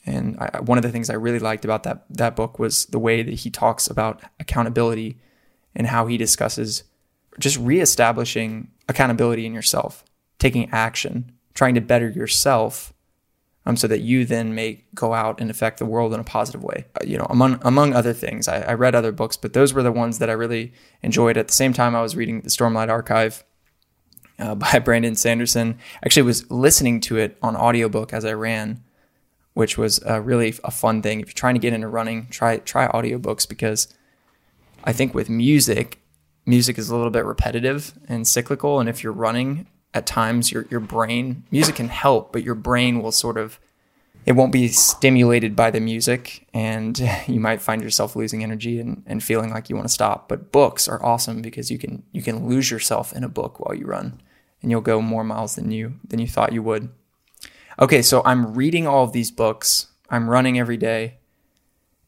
And 0.05 0.37
I, 0.39 0.59
one 0.61 0.77
of 0.77 0.83
the 0.83 0.91
things 0.91 1.09
I 1.09 1.15
really 1.15 1.39
liked 1.39 1.65
about 1.65 1.83
that 1.83 2.05
that 2.09 2.35
book 2.35 2.59
was 2.59 2.85
the 2.87 2.99
way 2.99 3.23
that 3.23 3.33
he 3.33 3.49
talks 3.49 3.87
about 3.87 4.21
accountability 4.39 5.17
and 5.75 5.87
how 5.87 6.07
he 6.07 6.17
discusses 6.17 6.83
just 7.39 7.57
reestablishing 7.57 8.69
accountability 8.87 9.45
in 9.45 9.53
yourself, 9.53 10.03
taking 10.39 10.69
action, 10.71 11.31
trying 11.53 11.75
to 11.75 11.81
better 11.81 12.09
yourself, 12.09 12.93
um, 13.65 13.75
so 13.75 13.87
that 13.87 14.01
you 14.01 14.25
then 14.25 14.53
may 14.53 14.83
go 14.93 15.13
out 15.13 15.41
and 15.41 15.49
affect 15.49 15.79
the 15.79 15.85
world 15.85 16.13
in 16.13 16.19
a 16.19 16.23
positive 16.23 16.63
way. 16.63 16.85
Uh, 16.95 17.05
you 17.05 17.17
know, 17.17 17.27
among 17.29 17.59
among 17.63 17.93
other 17.93 18.13
things, 18.13 18.47
I, 18.47 18.61
I 18.61 18.73
read 18.73 18.95
other 18.95 19.11
books, 19.11 19.37
but 19.37 19.53
those 19.53 19.73
were 19.73 19.83
the 19.83 19.91
ones 19.91 20.19
that 20.19 20.29
I 20.29 20.33
really 20.33 20.73
enjoyed. 21.01 21.37
At 21.37 21.47
the 21.47 21.53
same 21.53 21.73
time, 21.73 21.95
I 21.95 22.01
was 22.01 22.15
reading 22.15 22.41
the 22.41 22.49
Stormlight 22.49 22.89
Archive 22.89 23.43
uh, 24.37 24.55
by 24.55 24.79
Brandon 24.79 25.15
Sanderson. 25.15 25.79
Actually, 26.03 26.23
was 26.23 26.49
listening 26.51 27.01
to 27.01 27.17
it 27.17 27.37
on 27.41 27.55
audiobook 27.55 28.13
as 28.13 28.23
I 28.23 28.33
ran, 28.33 28.83
which 29.53 29.77
was 29.77 30.03
uh, 30.07 30.21
really 30.21 30.53
a 30.63 30.71
fun 30.71 31.01
thing. 31.01 31.21
If 31.21 31.27
you're 31.27 31.33
trying 31.33 31.55
to 31.55 31.59
get 31.59 31.73
into 31.73 31.87
running, 31.87 32.27
try 32.27 32.57
try 32.57 32.87
audiobooks 32.87 33.49
because 33.49 33.87
I 34.83 34.93
think 34.93 35.15
with 35.15 35.29
music, 35.29 35.99
music 36.45 36.77
is 36.77 36.89
a 36.89 36.95
little 36.95 37.11
bit 37.11 37.25
repetitive 37.25 37.97
and 38.07 38.27
cyclical. 38.27 38.79
And 38.79 38.87
if 38.87 39.03
you're 39.03 39.11
running, 39.11 39.65
at 39.95 40.05
times 40.05 40.51
your 40.51 40.67
your 40.69 40.81
brain 40.81 41.43
music 41.49 41.75
can 41.75 41.87
help, 41.87 42.31
but 42.31 42.43
your 42.43 42.53
brain 42.53 43.01
will 43.01 43.13
sort 43.13 43.37
of 43.37 43.59
it 44.25 44.33
won't 44.33 44.51
be 44.51 44.67
stimulated 44.67 45.55
by 45.55 45.69
the 45.71 45.79
music 45.79 46.47
and 46.53 46.99
you 47.27 47.39
might 47.39 47.61
find 47.61 47.81
yourself 47.81 48.15
losing 48.15 48.43
energy 48.43 48.79
and, 48.79 49.03
and 49.05 49.23
feeling 49.23 49.51
like 49.51 49.69
you 49.69 49.75
want 49.75 49.87
to 49.87 49.93
stop. 49.93 50.27
But 50.27 50.51
books 50.51 50.87
are 50.87 51.03
awesome 51.03 51.41
because 51.41 51.71
you 51.71 51.79
can 51.79 52.03
you 52.11 52.21
can 52.21 52.47
lose 52.47 52.69
yourself 52.69 53.13
in 53.13 53.23
a 53.23 53.29
book 53.29 53.59
while 53.59 53.73
you 53.73 53.85
run 53.85 54.21
and 54.61 54.69
you'll 54.69 54.81
go 54.81 55.01
more 55.01 55.23
miles 55.23 55.55
than 55.55 55.71
you 55.71 55.95
than 56.05 56.19
you 56.19 56.27
thought 56.27 56.53
you 56.53 56.61
would. 56.61 56.89
Okay 57.79 58.01
so 58.01 58.21
i'm 58.25 58.53
reading 58.53 58.85
all 58.85 59.05
of 59.05 59.13
these 59.13 59.31
books. 59.31 59.87
I'm 60.09 60.29
running 60.29 60.59
every 60.59 60.77
day. 60.77 61.17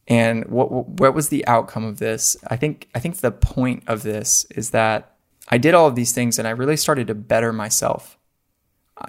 And 0.06 0.46
what 0.46 0.70
what 0.70 1.14
was 1.14 1.30
the 1.30 1.46
outcome 1.46 1.84
of 1.84 1.98
this? 1.98 2.36
I 2.48 2.56
think 2.56 2.88
i 2.94 2.98
think 2.98 3.16
the 3.16 3.32
point 3.32 3.84
of 3.86 4.02
this 4.02 4.44
is 4.50 4.70
that 4.70 5.17
i 5.48 5.58
did 5.58 5.74
all 5.74 5.86
of 5.86 5.94
these 5.94 6.12
things 6.12 6.38
and 6.38 6.46
i 6.46 6.50
really 6.50 6.76
started 6.76 7.06
to 7.06 7.14
better 7.14 7.52
myself 7.52 8.18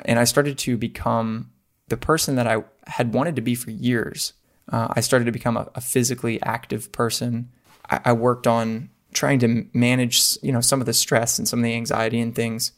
and 0.05 0.19
i 0.19 0.24
started 0.24 0.58
to 0.58 0.77
become 0.77 1.51
the 1.89 1.98
person 1.98 2.36
that 2.36 2.48
I 2.48 2.63
had 2.88 3.13
wanted 3.13 3.36
to 3.36 3.41
be 3.41 3.55
for 3.55 3.72
years. 3.72 4.34
Uh, 4.72 4.88
I 4.91 5.01
started 5.01 5.25
to 5.25 5.31
become 5.31 5.58
a, 5.58 5.69
a 5.75 5.81
physically 5.81 6.41
active 6.43 6.91
person. 6.91 7.51
I, 7.89 8.00
I, 8.05 8.13
worked 8.13 8.46
on 8.46 8.89
trying 9.13 9.39
to 9.39 9.65
manage, 9.74 10.38
you 10.43 10.51
know, 10.51 10.62
some 10.62 10.79
of 10.79 10.86
the 10.86 10.93
stress 10.93 11.39
and 11.39 11.48
some 11.48 11.60
of 11.60 11.63
the 11.63 11.74
anxiety 11.74 12.22
and 12.22 12.36
things. 12.36 12.72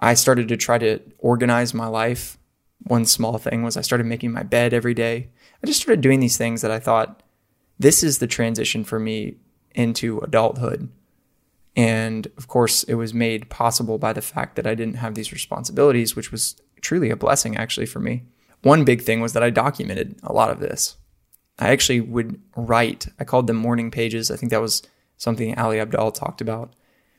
I 0.00 0.14
started 0.14 0.48
to 0.48 0.56
try 0.56 0.78
to 0.78 1.00
organize 1.18 1.72
my 1.72 1.86
life. 1.86 2.36
One 2.82 3.06
small 3.06 3.38
thing 3.38 3.62
was 3.62 3.76
I 3.76 3.80
started 3.80 4.06
making 4.06 4.32
my 4.32 4.42
bed 4.42 4.74
every 4.74 4.92
day. 4.92 5.30
I 5.62 5.66
just 5.66 5.80
started 5.80 6.02
doing 6.02 6.20
these 6.20 6.36
things 6.36 6.60
that 6.60 6.70
I 6.70 6.78
thought 6.78 7.22
this 7.78 8.02
is 8.02 8.18
the 8.18 8.26
transition 8.26 8.84
for 8.84 9.00
me 9.00 9.36
into 9.74 10.18
adulthood. 10.18 10.90
And 11.76 12.26
of 12.36 12.48
course, 12.48 12.84
it 12.84 12.94
was 12.94 13.12
made 13.12 13.50
possible 13.50 13.98
by 13.98 14.12
the 14.12 14.22
fact 14.22 14.56
that 14.56 14.66
I 14.66 14.74
didn't 14.74 14.96
have 14.96 15.14
these 15.14 15.32
responsibilities, 15.32 16.14
which 16.14 16.30
was 16.30 16.60
truly 16.80 17.10
a 17.10 17.16
blessing 17.16 17.56
actually 17.56 17.86
for 17.86 18.00
me. 18.00 18.24
One 18.62 18.84
big 18.84 19.02
thing 19.02 19.20
was 19.20 19.32
that 19.32 19.42
I 19.42 19.50
documented 19.50 20.16
a 20.22 20.32
lot 20.32 20.50
of 20.50 20.60
this. 20.60 20.96
I 21.58 21.70
actually 21.70 22.00
would 22.00 22.40
write, 22.56 23.06
I 23.18 23.24
called 23.24 23.46
them 23.46 23.56
morning 23.56 23.90
pages. 23.90 24.30
I 24.30 24.36
think 24.36 24.50
that 24.50 24.60
was 24.60 24.82
something 25.16 25.56
Ali 25.58 25.76
Abdaal 25.78 26.14
talked 26.14 26.40
about. 26.40 26.72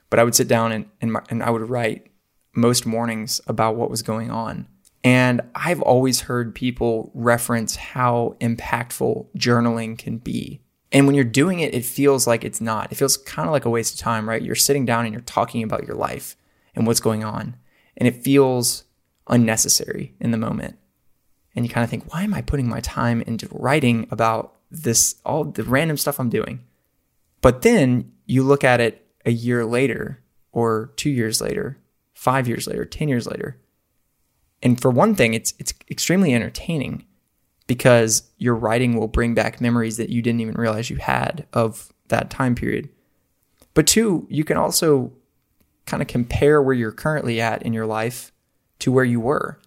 But 0.09 0.19
I 0.19 0.23
would 0.23 0.35
sit 0.35 0.47
down 0.47 0.71
and, 0.71 0.85
and, 1.01 1.17
and 1.29 1.43
I 1.43 1.49
would 1.49 1.69
write 1.69 2.07
most 2.53 2.85
mornings 2.85 3.41
about 3.47 3.75
what 3.75 3.89
was 3.89 4.01
going 4.01 4.31
on. 4.31 4.67
And 5.03 5.41
I've 5.53 5.81
always 5.81 6.21
heard 6.21 6.55
people 6.55 7.11
reference 7.13 7.75
how 7.75 8.35
impactful 8.41 9.27
journaling 9.37 9.97
can 9.97 10.17
be. 10.17 10.61
And 10.95 11.05
when 11.05 11.15
you're 11.15 11.25
doing 11.25 11.59
it, 11.59 11.73
it 11.73 11.83
feels 11.83 12.25
like 12.25 12.45
it's 12.45 12.61
not. 12.61 12.89
It 12.89 12.95
feels 12.95 13.17
kind 13.17 13.49
of 13.49 13.51
like 13.51 13.65
a 13.65 13.69
waste 13.69 13.95
of 13.95 13.99
time, 13.99 14.29
right? 14.29 14.41
You're 14.41 14.55
sitting 14.55 14.85
down 14.85 15.03
and 15.03 15.13
you're 15.13 15.21
talking 15.23 15.61
about 15.61 15.85
your 15.85 15.97
life 15.97 16.37
and 16.73 16.87
what's 16.87 17.01
going 17.01 17.21
on. 17.21 17.57
And 17.97 18.07
it 18.07 18.23
feels 18.23 18.85
unnecessary 19.27 20.15
in 20.21 20.31
the 20.31 20.37
moment. 20.37 20.77
And 21.53 21.65
you 21.65 21.69
kind 21.69 21.83
of 21.83 21.89
think, 21.89 22.13
why 22.13 22.23
am 22.23 22.33
I 22.33 22.39
putting 22.39 22.69
my 22.69 22.79
time 22.79 23.21
into 23.23 23.49
writing 23.51 24.07
about 24.09 24.55
this, 24.71 25.15
all 25.25 25.43
the 25.43 25.63
random 25.63 25.97
stuff 25.97 26.17
I'm 26.17 26.29
doing? 26.29 26.63
But 27.41 27.61
then 27.61 28.13
you 28.25 28.43
look 28.43 28.63
at 28.63 28.79
it 28.79 29.05
a 29.25 29.31
year 29.31 29.65
later, 29.65 30.23
or 30.53 30.93
two 30.95 31.09
years 31.09 31.41
later, 31.41 31.77
five 32.13 32.47
years 32.47 32.67
later, 32.67 32.85
10 32.85 33.09
years 33.09 33.27
later. 33.27 33.59
And 34.63 34.81
for 34.81 34.91
one 34.91 35.13
thing, 35.13 35.33
it's, 35.33 35.55
it's 35.59 35.73
extremely 35.91 36.33
entertaining 36.33 37.05
because 37.67 38.23
your 38.37 38.55
writing 38.55 38.95
will 38.95 39.07
bring 39.07 39.33
back 39.33 39.59
memories 39.59 39.97
that 39.97 40.09
you 40.09 40.21
didn't 40.21 40.41
even 40.41 40.55
realize 40.55 40.89
you 40.89 40.97
had 40.97 41.47
of 41.53 41.91
that 42.09 42.29
time 42.29 42.55
period. 42.55 42.89
But 43.73 43.87
two, 43.87 44.27
you 44.29 44.43
can 44.43 44.57
also 44.57 45.11
kind 45.85 46.01
of 46.01 46.07
compare 46.07 46.61
where 46.61 46.75
you're 46.75 46.91
currently 46.91 47.41
at 47.41 47.63
in 47.63 47.73
your 47.73 47.85
life 47.85 48.31
to 48.79 48.91
where 48.91 49.05
you 49.05 49.19
were. 49.19 49.59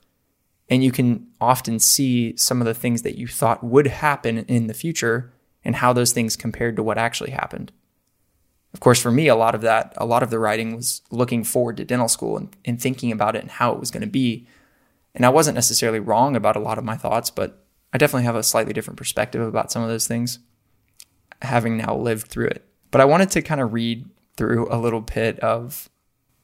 And 0.69 0.85
you 0.85 0.93
can 0.93 1.27
often 1.41 1.79
see 1.79 2.37
some 2.37 2.61
of 2.61 2.67
the 2.67 2.75
things 2.75 3.03
that 3.03 3.17
you 3.17 3.27
thought 3.27 3.65
would 3.65 3.87
happen 3.87 4.39
in 4.39 4.67
the 4.67 4.75
future 4.75 5.33
and 5.65 5.77
how 5.77 5.93
those 5.93 6.13
things 6.13 6.37
compared 6.37 6.77
to 6.77 6.83
what 6.83 6.99
actually 6.99 7.31
happened. 7.31 7.73
Of 8.75 8.81
course, 8.81 9.01
for 9.01 9.11
me, 9.11 9.29
a 9.29 9.35
lot 9.35 9.55
of 9.55 9.63
that, 9.63 9.95
a 9.97 10.05
lot 10.05 10.23
of 10.23 10.31
the 10.31 10.39
writing 10.39 10.77
was 10.77 11.01
looking 11.11 11.43
forward 11.43 11.79
to 11.79 11.85
dental 11.85 12.09
school 12.09 12.37
and, 12.37 12.55
and 12.65 12.81
thinking 12.81 13.11
about 13.11 13.35
it 13.35 13.43
and 13.43 13.51
how 13.51 13.73
it 13.73 13.81
was 13.81 13.91
going 13.91 14.03
to 14.03 14.07
be. 14.07 14.47
And 15.15 15.25
I 15.25 15.31
wasn't 15.31 15.55
necessarily 15.55 16.01
wrong 16.01 16.37
about 16.37 16.57
a 16.57 16.61
lot 16.61 16.77
of 16.77 16.85
my 16.85 16.97
thoughts, 16.97 17.31
but 17.31 17.65
I 17.93 17.99
definitely 17.99 18.25
have 18.25 18.37
a 18.37 18.43
slightly 18.43 18.73
different 18.73 18.99
perspective 18.99 19.41
about 19.41 19.73
some 19.73 19.83
of 19.83 19.89
those 19.89 20.07
things, 20.07 20.39
having 21.43 21.77
now 21.77 21.97
lived 21.97 22.29
through 22.29 22.49
it. 22.49 22.65
But 22.91 23.01
I 23.01 23.07
wanted 23.07 23.31
to 23.31 23.43
kind 23.43 23.61
of 23.61 23.73
read 23.73 24.09
through 24.37 24.69
a 24.71 24.79
little 24.79 25.01
bit 25.01 25.39
of 25.41 25.89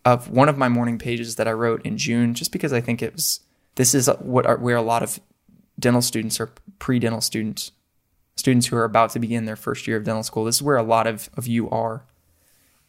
of 0.05 0.29
one 0.29 0.51
of 0.51 0.59
my 0.59 0.69
morning 0.69 0.99
pages 0.99 1.37
that 1.37 1.49
I 1.49 1.53
wrote 1.53 1.85
in 1.87 1.97
June, 1.97 2.35
just 2.35 2.53
because 2.53 2.73
I 2.73 2.81
think 2.81 3.01
it 3.01 3.15
was 3.15 3.41
this 3.77 3.95
is 3.95 4.09
what 4.21 4.47
are, 4.47 4.57
where 4.57 4.77
a 4.77 4.83
lot 4.83 5.03
of 5.03 5.19
dental 5.79 6.03
students 6.03 6.39
or 6.39 6.53
pre-dental 6.79 7.21
students, 7.21 7.73
students 8.37 8.67
who 8.67 8.77
are 8.77 8.85
about 8.85 9.11
to 9.11 9.19
begin 9.19 9.45
their 9.45 9.57
first 9.57 9.87
year 9.87 9.97
of 9.97 10.05
dental 10.05 10.23
school, 10.23 10.45
this 10.45 10.57
is 10.57 10.63
where 10.63 10.77
a 10.77 10.83
lot 10.83 11.07
of, 11.07 11.31
of 11.37 11.47
you 11.47 11.69
are. 11.71 12.05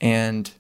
And 0.02 0.52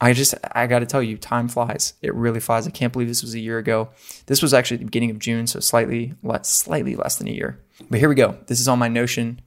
I 0.00 0.12
just 0.12 0.34
I 0.52 0.66
got 0.66 0.80
to 0.80 0.86
tell 0.86 1.02
you, 1.02 1.16
time 1.16 1.48
flies. 1.48 1.94
It 2.02 2.14
really 2.14 2.40
flies. 2.40 2.66
I 2.66 2.70
can't 2.70 2.92
believe 2.92 3.08
this 3.08 3.22
was 3.22 3.34
a 3.34 3.40
year 3.40 3.58
ago. 3.58 3.90
This 4.26 4.42
was 4.42 4.52
actually 4.52 4.78
the 4.78 4.84
beginning 4.86 5.10
of 5.10 5.18
June, 5.18 5.46
so 5.46 5.60
slightly 5.60 6.14
less, 6.22 6.48
slightly 6.50 6.96
less 6.96 7.16
than 7.16 7.28
a 7.28 7.32
year. 7.32 7.60
But 7.88 8.00
here 8.00 8.08
we 8.08 8.14
go. 8.14 8.38
This 8.46 8.60
is 8.60 8.68
on 8.68 8.78
my 8.78 8.88
Notion 8.88 9.40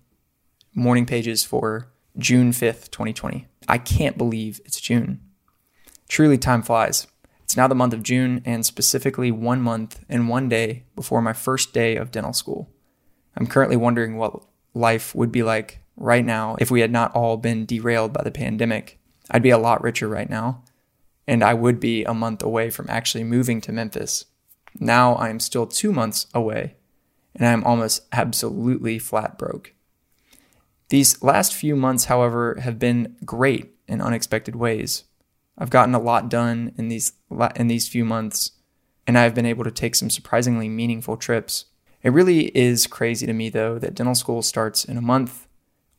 morning 0.74 1.06
pages 1.06 1.44
for 1.44 1.92
June 2.18 2.54
fifth, 2.54 2.92
twenty 2.92 3.14
twenty. 3.14 3.48
I 3.68 3.78
can't 3.78 4.18
believe 4.18 4.62
it's 4.66 4.80
June. 4.80 5.22
Truly, 6.08 6.38
time 6.38 6.62
flies. 6.62 7.08
It's 7.44 7.58
now 7.58 7.68
the 7.68 7.76
month 7.76 7.94
of 7.94 8.04
June, 8.04 8.42
and 8.46 8.66
specifically 8.66 9.32
one 9.32 9.62
month 9.62 10.00
and 10.10 10.30
one 10.30 10.50
day 10.50 10.84
before 10.96 11.22
my 11.22 11.34
first 11.34 11.74
day 11.74 11.96
of 11.96 12.12
dental 12.12 12.34
school. 12.34 12.70
I'm 13.36 13.48
currently 13.48 13.78
wondering 13.78 14.18
what 14.18 14.44
life 14.74 15.14
would 15.14 15.32
be 15.32 15.44
like 15.44 15.80
right 15.96 16.26
now 16.26 16.56
if 16.60 16.72
we 16.72 16.82
had 16.82 16.92
not 16.92 17.14
all 17.16 17.38
been 17.38 17.66
derailed 17.66 18.14
by 18.14 18.24
the 18.24 18.32
pandemic. 18.32 18.97
I'd 19.30 19.44
be 19.44 19.50
a 19.50 19.58
lot 19.58 19.84
richer 19.84 20.08
right 20.08 20.30
now, 20.30 20.64
and 21.28 21.44
I 21.44 21.54
would 21.54 21.80
be 21.80 22.04
a 22.04 22.14
month 22.14 22.42
away 22.44 22.70
from 22.70 22.90
actually 22.90 23.24
moving 23.24 23.62
to 23.62 23.72
Memphis. 23.72 24.26
Now 24.80 25.16
I 25.16 25.30
am 25.30 25.40
still 25.40 25.68
two 25.68 25.92
months 25.92 26.28
away, 26.34 26.76
and 27.36 27.46
I 27.46 27.52
am 27.52 27.64
almost 27.64 28.08
absolutely 28.12 29.00
flat 29.00 29.38
broke. 29.38 29.74
These 30.90 31.22
last 31.22 31.54
few 31.54 31.76
months, 31.76 32.06
however, 32.06 32.58
have 32.62 32.80
been 32.80 33.18
great 33.26 33.74
in 33.88 34.02
unexpected 34.02 34.56
ways. 34.56 35.04
I've 35.58 35.70
gotten 35.70 35.96
a 35.96 36.00
lot 36.00 36.30
done 36.30 36.72
in 36.78 36.88
these 36.88 37.14
in 37.56 37.68
these 37.68 37.88
few 37.88 38.06
months, 38.06 38.52
and 39.06 39.18
I've 39.18 39.36
been 39.36 39.46
able 39.46 39.64
to 39.64 39.72
take 39.72 39.96
some 39.96 40.10
surprisingly 40.10 40.70
meaningful 40.70 41.18
trips. 41.18 41.66
It 42.04 42.14
really 42.14 42.56
is 42.58 42.88
crazy 42.88 43.26
to 43.26 43.34
me 43.34 43.50
though 43.50 43.80
that 43.80 43.96
dental 43.96 44.16
school 44.16 44.42
starts 44.42 44.86
in 44.86 44.98
a 44.98 45.02
month. 45.02 45.47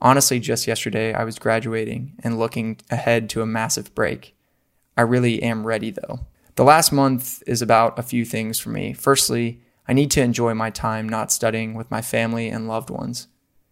Honestly, 0.00 0.38
just 0.38 0.67
yesterday 0.67 1.12
I 1.12 1.25
was 1.25 1.38
graduating 1.38 2.14
and 2.23 2.38
looking 2.38 2.78
ahead 2.90 3.28
to 3.31 3.43
a 3.43 3.47
massive 3.47 3.95
break. 3.95 4.37
I 4.97 5.02
really 5.02 5.43
am 5.43 5.67
ready 5.67 5.91
though. 5.91 6.21
The 6.54 6.65
last 6.65 6.93
month 6.93 7.43
is 7.47 7.63
about 7.63 7.99
a 7.99 8.02
few 8.02 8.25
things 8.25 8.58
for 8.58 8.71
me. 8.71 8.93
Firstly, 8.93 9.61
I 9.87 9.93
need 9.93 10.11
to 10.13 10.23
enjoy 10.23 10.54
my 10.54 10.71
time 10.71 11.08
not 11.08 11.32
studying 11.32 11.75
with 11.75 11.91
my 11.91 12.02
family 12.02 12.49
and 12.49 12.69
loved 12.69 12.91
ones. 12.91 13.28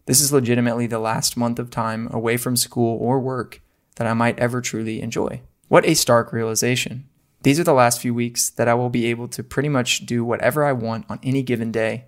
This 0.07 0.21
is 0.21 0.33
legitimately 0.33 0.87
the 0.87 1.01
last 1.01 1.37
month 1.37 1.59
of 1.59 1.71
time 1.71 2.09
away 2.13 2.37
from 2.37 2.57
school 2.57 2.97
or 3.01 3.19
work 3.19 3.61
that 3.97 4.07
I 4.07 4.15
might 4.15 4.39
ever 4.39 4.61
truly 4.61 5.03
enjoy. 5.03 5.43
What 5.69 5.85
a 5.85 5.95
stark 5.95 6.33
realization. 6.33 7.09
These 7.43 7.61
are 7.61 7.65
the 7.65 7.75
last 7.75 8.01
few 8.01 8.15
weeks 8.15 8.51
that 8.51 8.69
I 8.69 8.75
will 8.75 8.89
be 8.89 9.07
able 9.07 9.29
to 9.29 9.43
pretty 9.43 9.69
much 9.69 10.07
do 10.07 10.25
whatever 10.25 10.65
I 10.65 10.73
want 10.73 11.07
on 11.09 11.21
any 11.23 11.43
given 11.43 11.71
day 11.71 12.07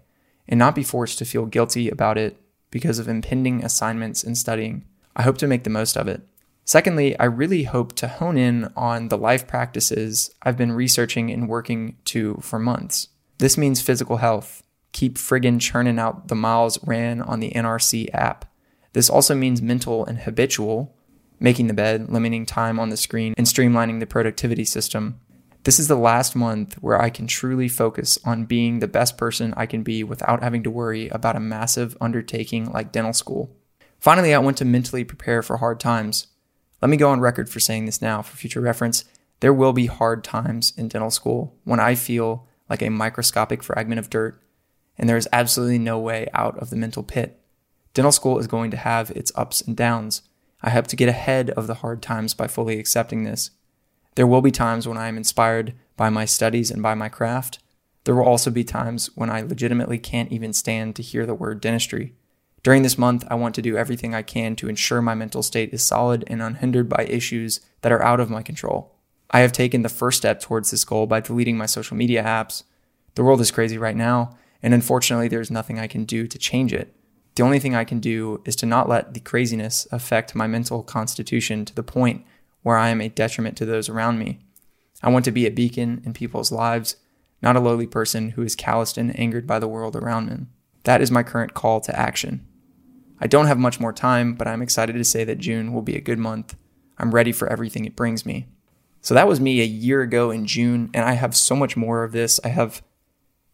and 0.48 0.58
not 0.58 0.74
be 0.74 0.82
forced 0.82 1.18
to 1.18 1.24
feel 1.24 1.46
guilty 1.46 1.88
about 1.88 2.18
it 2.18 2.40
because 2.70 2.98
of 2.98 3.08
impending 3.08 3.64
assignments 3.64 4.22
and 4.24 4.36
studying. 4.36 4.84
I 5.16 5.22
hope 5.22 5.38
to 5.38 5.46
make 5.46 5.64
the 5.64 5.70
most 5.70 5.96
of 5.96 6.08
it. 6.08 6.22
Secondly, 6.64 7.18
I 7.18 7.24
really 7.24 7.62
hope 7.62 7.94
to 7.94 8.08
hone 8.08 8.36
in 8.36 8.70
on 8.76 9.08
the 9.08 9.16
life 9.16 9.46
practices 9.46 10.34
I've 10.42 10.58
been 10.58 10.72
researching 10.72 11.30
and 11.30 11.48
working 11.48 11.96
to 12.06 12.34
for 12.42 12.58
months. 12.58 13.08
This 13.38 13.56
means 13.56 13.80
physical 13.80 14.18
health. 14.18 14.62
Keep 14.92 15.16
friggin' 15.16 15.60
churning 15.60 15.98
out 15.98 16.28
the 16.28 16.34
miles 16.34 16.78
ran 16.86 17.22
on 17.22 17.40
the 17.40 17.52
NRC 17.52 18.12
app. 18.12 18.44
This 18.92 19.08
also 19.08 19.34
means 19.34 19.62
mental 19.62 20.04
and 20.04 20.18
habitual, 20.18 20.94
making 21.40 21.68
the 21.68 21.74
bed, 21.74 22.10
limiting 22.10 22.44
time 22.44 22.78
on 22.78 22.90
the 22.90 22.96
screen, 22.96 23.32
and 23.38 23.46
streamlining 23.46 24.00
the 24.00 24.06
productivity 24.06 24.64
system. 24.64 25.20
This 25.64 25.78
is 25.78 25.88
the 25.88 25.96
last 25.96 26.36
month 26.36 26.74
where 26.74 27.00
I 27.00 27.10
can 27.10 27.26
truly 27.26 27.68
focus 27.68 28.18
on 28.24 28.46
being 28.46 28.78
the 28.78 28.88
best 28.88 29.18
person 29.18 29.52
I 29.56 29.66
can 29.66 29.82
be 29.82 30.02
without 30.02 30.42
having 30.42 30.62
to 30.62 30.70
worry 30.70 31.08
about 31.08 31.36
a 31.36 31.40
massive 31.40 31.96
undertaking 32.00 32.70
like 32.72 32.92
dental 32.92 33.12
school. 33.12 33.54
Finally, 33.98 34.32
I 34.32 34.38
want 34.38 34.56
to 34.58 34.64
mentally 34.64 35.04
prepare 35.04 35.42
for 35.42 35.56
hard 35.56 35.80
times. 35.80 36.28
Let 36.80 36.88
me 36.88 36.96
go 36.96 37.10
on 37.10 37.20
record 37.20 37.50
for 37.50 37.60
saying 37.60 37.86
this 37.86 38.00
now 38.00 38.22
for 38.22 38.36
future 38.36 38.60
reference. 38.60 39.04
There 39.40 39.52
will 39.52 39.72
be 39.72 39.86
hard 39.86 40.24
times 40.24 40.72
in 40.76 40.88
dental 40.88 41.10
school 41.10 41.56
when 41.64 41.80
I 41.80 41.94
feel 41.96 42.46
like 42.70 42.82
a 42.82 42.90
microscopic 42.90 43.62
fragment 43.62 43.98
of 43.98 44.10
dirt, 44.10 44.40
and 44.96 45.08
there 45.08 45.16
is 45.16 45.28
absolutely 45.32 45.78
no 45.78 45.98
way 45.98 46.28
out 46.32 46.56
of 46.58 46.70
the 46.70 46.76
mental 46.76 47.02
pit. 47.02 47.40
Dental 47.94 48.12
school 48.12 48.38
is 48.38 48.46
going 48.46 48.70
to 48.70 48.76
have 48.76 49.10
its 49.10 49.32
ups 49.34 49.60
and 49.60 49.76
downs. 49.76 50.22
I 50.62 50.70
hope 50.70 50.86
to 50.88 50.96
get 50.96 51.08
ahead 51.08 51.50
of 51.50 51.66
the 51.66 51.74
hard 51.74 52.02
times 52.02 52.34
by 52.34 52.46
fully 52.46 52.78
accepting 52.78 53.24
this. 53.24 53.50
There 54.18 54.26
will 54.26 54.42
be 54.42 54.50
times 54.50 54.88
when 54.88 54.98
I 54.98 55.06
am 55.06 55.16
inspired 55.16 55.74
by 55.96 56.10
my 56.10 56.24
studies 56.24 56.72
and 56.72 56.82
by 56.82 56.96
my 56.96 57.08
craft. 57.08 57.60
There 58.02 58.16
will 58.16 58.24
also 58.24 58.50
be 58.50 58.64
times 58.64 59.10
when 59.14 59.30
I 59.30 59.42
legitimately 59.42 59.98
can't 59.98 60.32
even 60.32 60.52
stand 60.52 60.96
to 60.96 61.04
hear 61.04 61.24
the 61.24 61.36
word 61.36 61.60
dentistry. 61.60 62.16
During 62.64 62.82
this 62.82 62.98
month, 62.98 63.24
I 63.30 63.36
want 63.36 63.54
to 63.54 63.62
do 63.62 63.76
everything 63.76 64.16
I 64.16 64.22
can 64.22 64.56
to 64.56 64.68
ensure 64.68 65.00
my 65.00 65.14
mental 65.14 65.44
state 65.44 65.72
is 65.72 65.84
solid 65.84 66.24
and 66.26 66.42
unhindered 66.42 66.88
by 66.88 67.04
issues 67.04 67.60
that 67.82 67.92
are 67.92 68.02
out 68.02 68.18
of 68.18 68.28
my 68.28 68.42
control. 68.42 68.92
I 69.30 69.38
have 69.38 69.52
taken 69.52 69.82
the 69.82 69.88
first 69.88 70.18
step 70.18 70.40
towards 70.40 70.72
this 70.72 70.84
goal 70.84 71.06
by 71.06 71.20
deleting 71.20 71.56
my 71.56 71.66
social 71.66 71.96
media 71.96 72.24
apps. 72.24 72.64
The 73.14 73.22
world 73.22 73.40
is 73.40 73.52
crazy 73.52 73.78
right 73.78 73.94
now, 73.94 74.36
and 74.64 74.74
unfortunately, 74.74 75.28
there's 75.28 75.48
nothing 75.48 75.78
I 75.78 75.86
can 75.86 76.04
do 76.04 76.26
to 76.26 76.38
change 76.38 76.72
it. 76.72 76.92
The 77.36 77.44
only 77.44 77.60
thing 77.60 77.76
I 77.76 77.84
can 77.84 78.00
do 78.00 78.42
is 78.44 78.56
to 78.56 78.66
not 78.66 78.88
let 78.88 79.14
the 79.14 79.20
craziness 79.20 79.86
affect 79.92 80.34
my 80.34 80.48
mental 80.48 80.82
constitution 80.82 81.64
to 81.66 81.72
the 81.72 81.84
point 81.84 82.24
where 82.68 82.76
I 82.76 82.90
am 82.90 83.00
a 83.00 83.08
detriment 83.08 83.56
to 83.56 83.64
those 83.64 83.88
around 83.88 84.18
me. 84.18 84.40
I 85.02 85.08
want 85.08 85.24
to 85.24 85.32
be 85.32 85.46
a 85.46 85.50
beacon 85.50 86.02
in 86.04 86.12
people's 86.12 86.52
lives, 86.52 86.96
not 87.40 87.56
a 87.56 87.60
lowly 87.60 87.86
person 87.86 88.32
who 88.32 88.42
is 88.42 88.54
calloused 88.54 88.98
and 88.98 89.18
angered 89.18 89.46
by 89.46 89.58
the 89.58 89.66
world 89.66 89.96
around 89.96 90.28
me. 90.28 90.48
That 90.84 91.00
is 91.00 91.10
my 91.10 91.22
current 91.22 91.54
call 91.54 91.80
to 91.80 91.98
action. 91.98 92.46
I 93.22 93.26
don't 93.26 93.46
have 93.46 93.56
much 93.56 93.80
more 93.80 93.94
time, 93.94 94.34
but 94.34 94.46
I'm 94.46 94.60
excited 94.60 94.92
to 94.92 95.04
say 95.04 95.24
that 95.24 95.38
June 95.38 95.72
will 95.72 95.80
be 95.80 95.96
a 95.96 96.02
good 96.02 96.18
month. 96.18 96.56
I'm 96.98 97.14
ready 97.14 97.32
for 97.32 97.48
everything 97.48 97.86
it 97.86 97.96
brings 97.96 98.26
me. 98.26 98.48
So 99.00 99.14
that 99.14 99.28
was 99.28 99.40
me 99.40 99.62
a 99.62 99.64
year 99.64 100.02
ago 100.02 100.30
in 100.30 100.44
June, 100.44 100.90
and 100.92 101.06
I 101.06 101.12
have 101.12 101.34
so 101.34 101.56
much 101.56 101.74
more 101.74 102.04
of 102.04 102.12
this. 102.12 102.38
I 102.44 102.48
have 102.48 102.82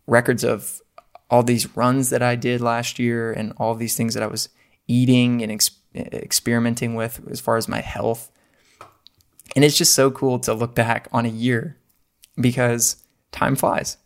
records 0.09 0.43
of 0.43 0.83
all 1.31 1.45
these 1.45 1.77
runs 1.77 2.11
that 2.11 2.21
I 2.21 2.35
did 2.35 2.61
last 2.61 2.99
year 2.99 3.33
and 3.33 3.53
all 3.59 3.77
these 3.77 3.97
things 3.97 4.15
that 4.15 4.25
I 4.25 4.27
was 4.27 4.49
eating 4.89 5.41
and 5.41 5.53
ex- 5.53 5.71
experimenting 5.95 6.97
with 6.97 7.21
as 7.31 7.39
far 7.39 7.57
as 7.57 7.69
my 7.69 7.81
health. 7.81 8.33
And 9.55 9.65
it's 9.65 9.77
just 9.77 9.95
so 9.95 10.11
cool 10.11 10.39
to 10.41 10.55
look 10.55 10.75
back 10.75 11.09
on 11.13 11.27
a 11.27 11.31
year 11.31 11.77
because 12.41 13.05
time 13.33 13.57
flies. 13.57 13.97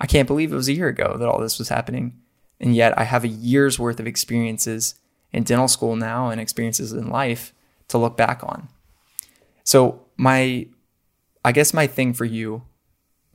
I 0.00 0.06
can't 0.06 0.26
believe 0.26 0.52
it 0.52 0.56
was 0.56 0.68
a 0.68 0.74
year 0.74 0.88
ago 0.88 1.16
that 1.18 1.28
all 1.28 1.40
this 1.40 1.58
was 1.58 1.68
happening. 1.68 2.18
And 2.60 2.74
yet 2.74 2.96
I 2.98 3.04
have 3.04 3.24
a 3.24 3.28
year's 3.28 3.78
worth 3.78 4.00
of 4.00 4.06
experiences 4.06 4.94
in 5.32 5.44
dental 5.44 5.68
school 5.68 5.96
now 5.96 6.28
and 6.28 6.40
experiences 6.40 6.92
in 6.92 7.08
life 7.08 7.52
to 7.88 7.98
look 7.98 8.16
back 8.16 8.42
on. 8.42 8.68
So, 9.64 10.00
my, 10.16 10.66
I 11.44 11.52
guess 11.52 11.72
my 11.72 11.86
thing 11.86 12.12
for 12.12 12.24
you 12.24 12.62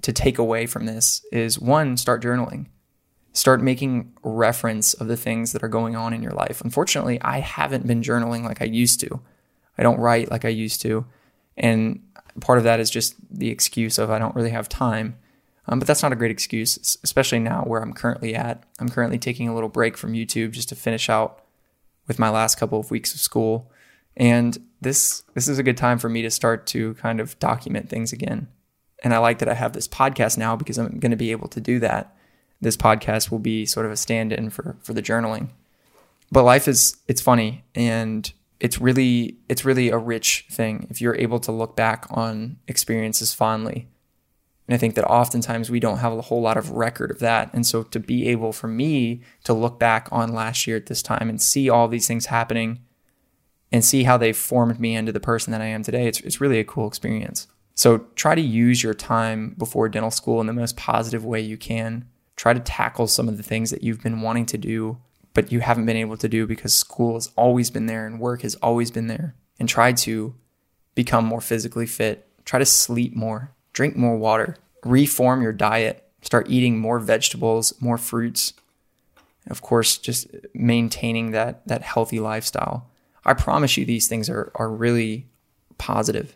to 0.02 0.14
take 0.14 0.38
away 0.38 0.66
from 0.66 0.86
this 0.86 1.26
is 1.32 1.60
one, 1.60 1.98
start 1.98 2.22
journaling 2.22 2.68
start 3.38 3.62
making 3.62 4.12
reference 4.24 4.96
of 4.96 5.08
the 5.08 5.16
things 5.16 5.52
that 5.52 5.64
are 5.64 5.68
going 5.68 5.96
on 5.96 6.12
in 6.12 6.24
your 6.24 6.32
life. 6.32 6.60
Unfortunately, 6.62 7.22
I 7.22 7.40
haven't 7.40 7.86
been 7.86 8.02
journaling 8.02 8.44
like 8.44 8.62
I 8.62 8.66
used 8.66 9.00
to. 9.02 9.22
I 9.78 9.84
don't 9.84 10.00
write 10.00 10.32
like 10.32 10.44
I 10.44 10.50
used 10.50 10.82
to. 10.82 11.06
And 11.58 12.02
part 12.40 12.58
of 12.58 12.64
that 12.64 12.80
is 12.80 12.90
just 12.90 13.16
the 13.30 13.50
excuse 13.50 13.98
of 13.98 14.10
I 14.10 14.20
don't 14.20 14.36
really 14.36 14.52
have 14.52 14.70
time. 14.70 15.18
Um, 15.68 15.80
but 15.80 15.88
that's 15.88 16.04
not 16.04 16.14
a 16.14 16.16
great 16.16 16.32
excuse, 16.32 16.98
especially 17.04 17.40
now 17.40 17.64
where 17.64 17.82
I'm 17.82 17.94
currently 17.94 18.36
at. 18.36 18.64
I'm 18.80 18.88
currently 18.88 19.20
taking 19.20 19.50
a 19.50 19.54
little 19.54 19.70
break 19.70 19.98
from 19.98 20.14
YouTube 20.14 20.52
just 20.52 20.70
to 20.70 20.76
finish 20.76 21.10
out 21.10 21.44
with 22.08 22.20
my 22.20 22.30
last 22.30 22.56
couple 22.56 22.80
of 22.80 22.90
weeks 22.90 23.14
of 23.14 23.20
school. 23.20 23.70
And 24.16 24.58
this 24.82 25.24
this 25.34 25.48
is 25.48 25.60
a 25.60 25.64
good 25.64 25.78
time 25.78 26.00
for 26.00 26.10
me 26.10 26.22
to 26.22 26.32
start 26.32 26.66
to 26.68 26.94
kind 26.96 27.20
of 27.20 27.38
document 27.40 27.90
things 27.90 28.14
again. 28.14 28.48
And 29.04 29.14
I 29.14 29.18
like 29.18 29.40
that 29.40 29.50
I 29.50 29.54
have 29.54 29.74
this 29.74 29.88
podcast 29.88 30.38
now 30.38 30.56
because 30.56 30.78
I'm 30.78 31.00
going 31.00 31.12
to 31.12 31.18
be 31.18 31.32
able 31.32 31.50
to 31.50 31.62
do 31.62 31.80
that. 31.80 32.16
This 32.62 32.78
podcast 32.78 33.30
will 33.30 33.40
be 33.40 33.66
sort 33.66 33.86
of 33.86 33.92
a 33.92 33.98
stand-in 33.98 34.50
for 34.50 34.78
for 34.82 34.94
the 34.94 35.04
journaling. 35.04 35.50
But 36.32 36.44
life 36.44 36.68
is 36.68 36.98
it's 37.08 37.22
funny 37.22 37.64
and 37.76 38.32
it's 38.60 38.80
really 38.80 39.38
it's 39.50 39.66
really 39.66 39.90
a 39.90 39.98
rich 39.98 40.46
thing 40.50 40.88
if 40.90 41.02
you're 41.02 41.16
able 41.16 41.40
to 41.40 41.52
look 41.52 41.76
back 41.76 42.06
on 42.10 42.58
experiences 42.68 43.34
fondly. 43.34 43.88
And 44.68 44.76
I 44.76 44.78
think 44.78 44.96
that 44.96 45.06
oftentimes 45.06 45.70
we 45.70 45.80
don't 45.80 46.00
have 46.00 46.12
a 46.12 46.22
whole 46.22 46.42
lot 46.42 46.58
of 46.58 46.72
record 46.72 47.10
of 47.10 47.20
that. 47.20 47.54
And 47.54 47.66
so 47.66 47.84
to 47.84 48.00
be 48.00 48.28
able 48.28 48.52
for 48.52 48.68
me 48.68 49.22
to 49.46 49.54
look 49.54 49.80
back 49.80 50.10
on 50.12 50.34
last 50.34 50.68
year 50.68 50.76
at 50.76 50.88
this 50.88 51.02
time 51.02 51.30
and 51.30 51.42
see 51.42 51.70
all 51.70 51.88
these 51.88 52.06
things 52.06 52.26
happening 52.26 52.82
and 53.72 53.84
see 53.84 54.04
how 54.04 54.18
they 54.18 54.34
formed 54.34 54.80
me 54.80 54.96
into 54.96 55.14
the 55.14 55.22
person 55.22 55.52
that 55.52 55.62
I 55.62 55.68
am 55.68 55.84
today, 55.84 56.08
it's, 56.08 56.20
it's 56.20 56.42
really 56.42 56.60
a 56.60 56.66
cool 56.66 56.88
experience. 56.88 57.48
So 57.76 58.00
try 58.16 58.36
to 58.36 58.42
use 58.42 58.84
your 58.84 58.94
time 58.94 59.56
before 59.58 59.88
dental 59.88 60.12
school 60.12 60.42
in 60.42 60.48
the 60.48 60.54
most 60.54 60.76
positive 60.76 61.24
way 61.24 61.40
you 61.40 61.58
can. 61.58 62.10
Try 62.36 62.54
to 62.54 62.60
tackle 62.60 63.08
some 63.08 63.30
of 63.30 63.38
the 63.38 63.44
things 63.44 63.70
that 63.70 63.84
you've 63.84 64.04
been 64.04 64.22
wanting 64.22 64.46
to 64.48 64.58
do, 64.58 64.98
but 65.38 65.52
you 65.52 65.60
haven't 65.60 65.86
been 65.86 65.96
able 65.96 66.18
to 66.18 66.28
do 66.28 66.48
because 66.48 66.74
school 66.74 67.14
has 67.14 67.30
always 67.36 67.70
been 67.70 67.86
there 67.86 68.08
and 68.08 68.20
work 68.20 68.42
has 68.42 68.56
always 68.56 68.90
been 68.90 69.06
there. 69.06 69.36
And 69.60 69.70
try 69.70 69.94
to 69.94 70.34
become 70.96 71.26
more 71.26 71.42
physically 71.42 71.86
fit. 71.86 72.28
Try 72.44 72.58
to 72.58 72.66
sleep 72.66 73.16
more, 73.16 73.52
drink 73.72 73.96
more 73.96 74.18
water, 74.18 74.58
reform 74.84 75.44
your 75.44 75.54
diet, 75.54 76.04
start 76.24 76.50
eating 76.50 76.80
more 76.80 76.98
vegetables, 76.98 77.80
more 77.80 78.00
fruits. 78.00 78.54
Of 79.48 79.62
course, 79.62 80.00
just 80.00 80.26
maintaining 80.56 81.30
that 81.34 81.68
that 81.68 81.84
healthy 81.84 82.20
lifestyle. 82.20 82.90
I 83.24 83.36
promise 83.36 83.78
you 83.78 83.86
these 83.86 84.08
things 84.08 84.32
are, 84.32 84.52
are 84.56 84.72
really 84.72 85.28
positive. 85.78 86.36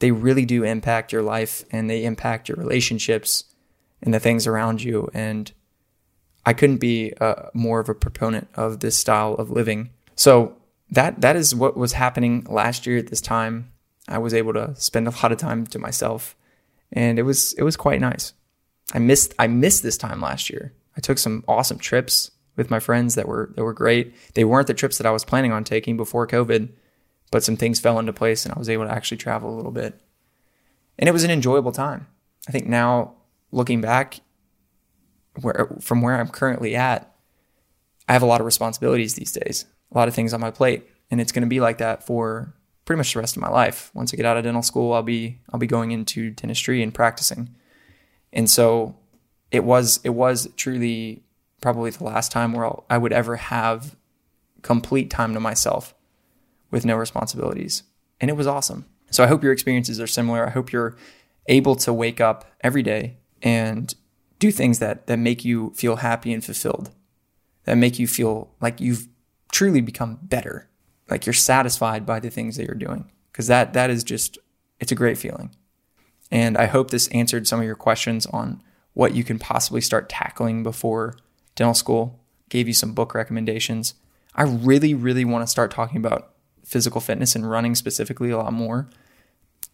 They 0.00 0.10
really 0.10 0.44
do 0.44 0.62
impact 0.62 1.10
your 1.10 1.22
life 1.22 1.64
and 1.70 1.88
they 1.88 2.04
impact 2.04 2.50
your 2.50 2.56
relationships 2.56 3.44
and 4.02 4.12
the 4.12 4.20
things 4.20 4.46
around 4.46 4.82
you. 4.82 5.08
And 5.14 5.50
I 6.46 6.52
couldn't 6.52 6.78
be 6.78 7.12
uh, 7.20 7.50
more 7.52 7.80
of 7.80 7.88
a 7.88 7.94
proponent 7.94 8.48
of 8.54 8.78
this 8.78 8.96
style 8.96 9.34
of 9.34 9.50
living. 9.50 9.90
So 10.14 10.56
that 10.90 11.20
that 11.20 11.34
is 11.34 11.54
what 11.54 11.76
was 11.76 11.92
happening 11.92 12.46
last 12.48 12.86
year 12.86 12.98
at 12.98 13.08
this 13.08 13.20
time. 13.20 13.72
I 14.08 14.18
was 14.18 14.32
able 14.32 14.52
to 14.54 14.74
spend 14.76 15.08
a 15.08 15.10
lot 15.10 15.32
of 15.32 15.38
time 15.38 15.66
to 15.66 15.78
myself, 15.80 16.36
and 16.92 17.18
it 17.18 17.24
was 17.24 17.52
it 17.54 17.64
was 17.64 17.76
quite 17.76 18.00
nice. 18.00 18.32
I 18.94 19.00
missed 19.00 19.34
I 19.38 19.48
missed 19.48 19.82
this 19.82 19.98
time 19.98 20.20
last 20.20 20.48
year. 20.48 20.72
I 20.96 21.00
took 21.00 21.18
some 21.18 21.44
awesome 21.48 21.78
trips 21.78 22.30
with 22.54 22.70
my 22.70 22.78
friends 22.78 23.16
that 23.16 23.26
were 23.26 23.50
that 23.56 23.64
were 23.64 23.74
great. 23.74 24.14
They 24.34 24.44
weren't 24.44 24.68
the 24.68 24.74
trips 24.74 24.98
that 24.98 25.06
I 25.06 25.10
was 25.10 25.24
planning 25.24 25.50
on 25.50 25.64
taking 25.64 25.96
before 25.96 26.28
COVID, 26.28 26.68
but 27.32 27.42
some 27.42 27.56
things 27.56 27.80
fell 27.80 27.98
into 27.98 28.12
place 28.12 28.46
and 28.46 28.54
I 28.54 28.58
was 28.58 28.70
able 28.70 28.84
to 28.84 28.92
actually 28.92 29.18
travel 29.18 29.52
a 29.52 29.56
little 29.56 29.72
bit. 29.72 30.00
And 30.98 31.08
it 31.08 31.12
was 31.12 31.24
an 31.24 31.30
enjoyable 31.30 31.72
time. 31.72 32.06
I 32.48 32.52
think 32.52 32.66
now 32.68 33.14
looking 33.50 33.80
back 33.80 34.20
where 35.42 35.76
from 35.80 36.02
where 36.02 36.18
I'm 36.18 36.28
currently 36.28 36.76
at, 36.76 37.14
I 38.08 38.12
have 38.12 38.22
a 38.22 38.26
lot 38.26 38.40
of 38.40 38.46
responsibilities 38.46 39.14
these 39.14 39.32
days. 39.32 39.66
A 39.92 39.98
lot 39.98 40.08
of 40.08 40.14
things 40.14 40.34
on 40.34 40.40
my 40.40 40.50
plate, 40.50 40.88
and 41.10 41.20
it's 41.20 41.32
going 41.32 41.42
to 41.42 41.48
be 41.48 41.60
like 41.60 41.78
that 41.78 42.04
for 42.04 42.54
pretty 42.84 42.98
much 42.98 43.12
the 43.12 43.20
rest 43.20 43.36
of 43.36 43.42
my 43.42 43.48
life. 43.48 43.90
Once 43.94 44.12
I 44.12 44.16
get 44.16 44.26
out 44.26 44.36
of 44.36 44.44
dental 44.44 44.62
school, 44.62 44.92
I'll 44.92 45.02
be 45.02 45.40
I'll 45.52 45.60
be 45.60 45.66
going 45.66 45.90
into 45.90 46.30
dentistry 46.30 46.82
and 46.82 46.94
practicing. 46.94 47.54
And 48.32 48.50
so 48.50 48.96
it 49.50 49.64
was 49.64 50.00
it 50.04 50.10
was 50.10 50.48
truly 50.56 51.22
probably 51.60 51.90
the 51.90 52.04
last 52.04 52.32
time 52.32 52.52
where 52.52 52.66
I'll, 52.66 52.84
I 52.90 52.98
would 52.98 53.12
ever 53.12 53.36
have 53.36 53.96
complete 54.62 55.10
time 55.10 55.34
to 55.34 55.40
myself 55.40 55.94
with 56.70 56.84
no 56.84 56.96
responsibilities. 56.96 57.82
And 58.20 58.30
it 58.30 58.34
was 58.34 58.46
awesome. 58.46 58.86
So 59.10 59.22
I 59.22 59.26
hope 59.28 59.42
your 59.42 59.52
experiences 59.52 60.00
are 60.00 60.06
similar. 60.06 60.46
I 60.46 60.50
hope 60.50 60.72
you're 60.72 60.96
able 61.46 61.76
to 61.76 61.92
wake 61.92 62.20
up 62.20 62.44
every 62.60 62.82
day 62.82 63.18
and 63.42 63.94
do 64.38 64.50
things 64.50 64.78
that 64.78 65.06
that 65.06 65.18
make 65.18 65.44
you 65.44 65.72
feel 65.74 65.96
happy 65.96 66.32
and 66.32 66.44
fulfilled. 66.44 66.90
That 67.64 67.76
make 67.76 67.98
you 67.98 68.06
feel 68.06 68.50
like 68.60 68.80
you've 68.80 69.08
truly 69.52 69.80
become 69.80 70.18
better. 70.22 70.68
Like 71.08 71.26
you're 71.26 71.32
satisfied 71.32 72.06
by 72.06 72.20
the 72.20 72.30
things 72.30 72.56
that 72.56 72.66
you're 72.66 72.74
doing. 72.74 73.10
Cuz 73.32 73.46
that 73.46 73.72
that 73.72 73.90
is 73.90 74.04
just 74.04 74.38
it's 74.80 74.92
a 74.92 74.96
great 74.96 75.18
feeling. 75.18 75.54
And 76.30 76.56
I 76.56 76.66
hope 76.66 76.90
this 76.90 77.08
answered 77.08 77.46
some 77.46 77.60
of 77.60 77.66
your 77.66 77.76
questions 77.76 78.26
on 78.26 78.62
what 78.94 79.14
you 79.14 79.22
can 79.24 79.38
possibly 79.38 79.80
start 79.80 80.08
tackling 80.08 80.62
before 80.62 81.16
dental 81.54 81.74
school, 81.74 82.20
gave 82.48 82.66
you 82.66 82.74
some 82.74 82.94
book 82.94 83.14
recommendations. 83.14 83.94
I 84.34 84.42
really, 84.42 84.94
really 84.94 85.24
want 85.24 85.42
to 85.42 85.50
start 85.50 85.70
talking 85.70 85.98
about 85.98 86.32
physical 86.64 87.00
fitness 87.00 87.36
and 87.36 87.48
running 87.48 87.74
specifically 87.74 88.30
a 88.30 88.38
lot 88.38 88.52
more 88.52 88.88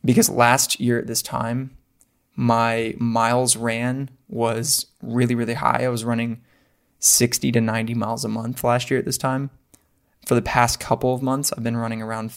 because 0.04 0.28
last 0.28 0.80
year 0.80 0.98
at 0.98 1.06
this 1.06 1.22
time, 1.22 1.76
my 2.34 2.94
miles 2.98 3.56
ran 3.56 4.10
was 4.32 4.86
really, 5.02 5.34
really 5.34 5.54
high. 5.54 5.84
I 5.84 5.88
was 5.88 6.04
running 6.04 6.40
60 6.98 7.52
to 7.52 7.60
90 7.60 7.94
miles 7.94 8.24
a 8.24 8.28
month 8.28 8.64
last 8.64 8.90
year 8.90 8.98
at 8.98 9.04
this 9.04 9.18
time. 9.18 9.50
For 10.26 10.34
the 10.34 10.42
past 10.42 10.80
couple 10.80 11.14
of 11.14 11.22
months, 11.22 11.52
I've 11.52 11.64
been 11.64 11.76
running 11.76 12.00
around 12.00 12.32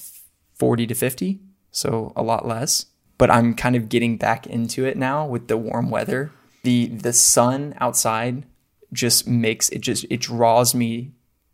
40 0.56 0.88
to 0.88 0.96
50, 0.96 1.40
so 1.72 2.12
a 2.16 2.24
lot 2.24 2.48
less. 2.48 2.88
But 3.18 3.32
I'm 3.32 3.54
kind 3.54 3.76
of 3.76 3.90
getting 3.90 4.18
back 4.18 4.46
into 4.46 4.86
it 4.86 4.98
now 4.98 5.26
with 5.26 5.48
the 5.48 5.56
warm 5.56 5.90
weather. 5.90 6.32
The 6.64 6.88
the 6.88 7.14
sun 7.14 7.76
outside 7.80 8.44
just 8.92 9.28
makes 9.28 9.70
it 9.70 9.80
just 9.80 10.06
it 10.10 10.20
draws 10.20 10.76
me 10.76 11.12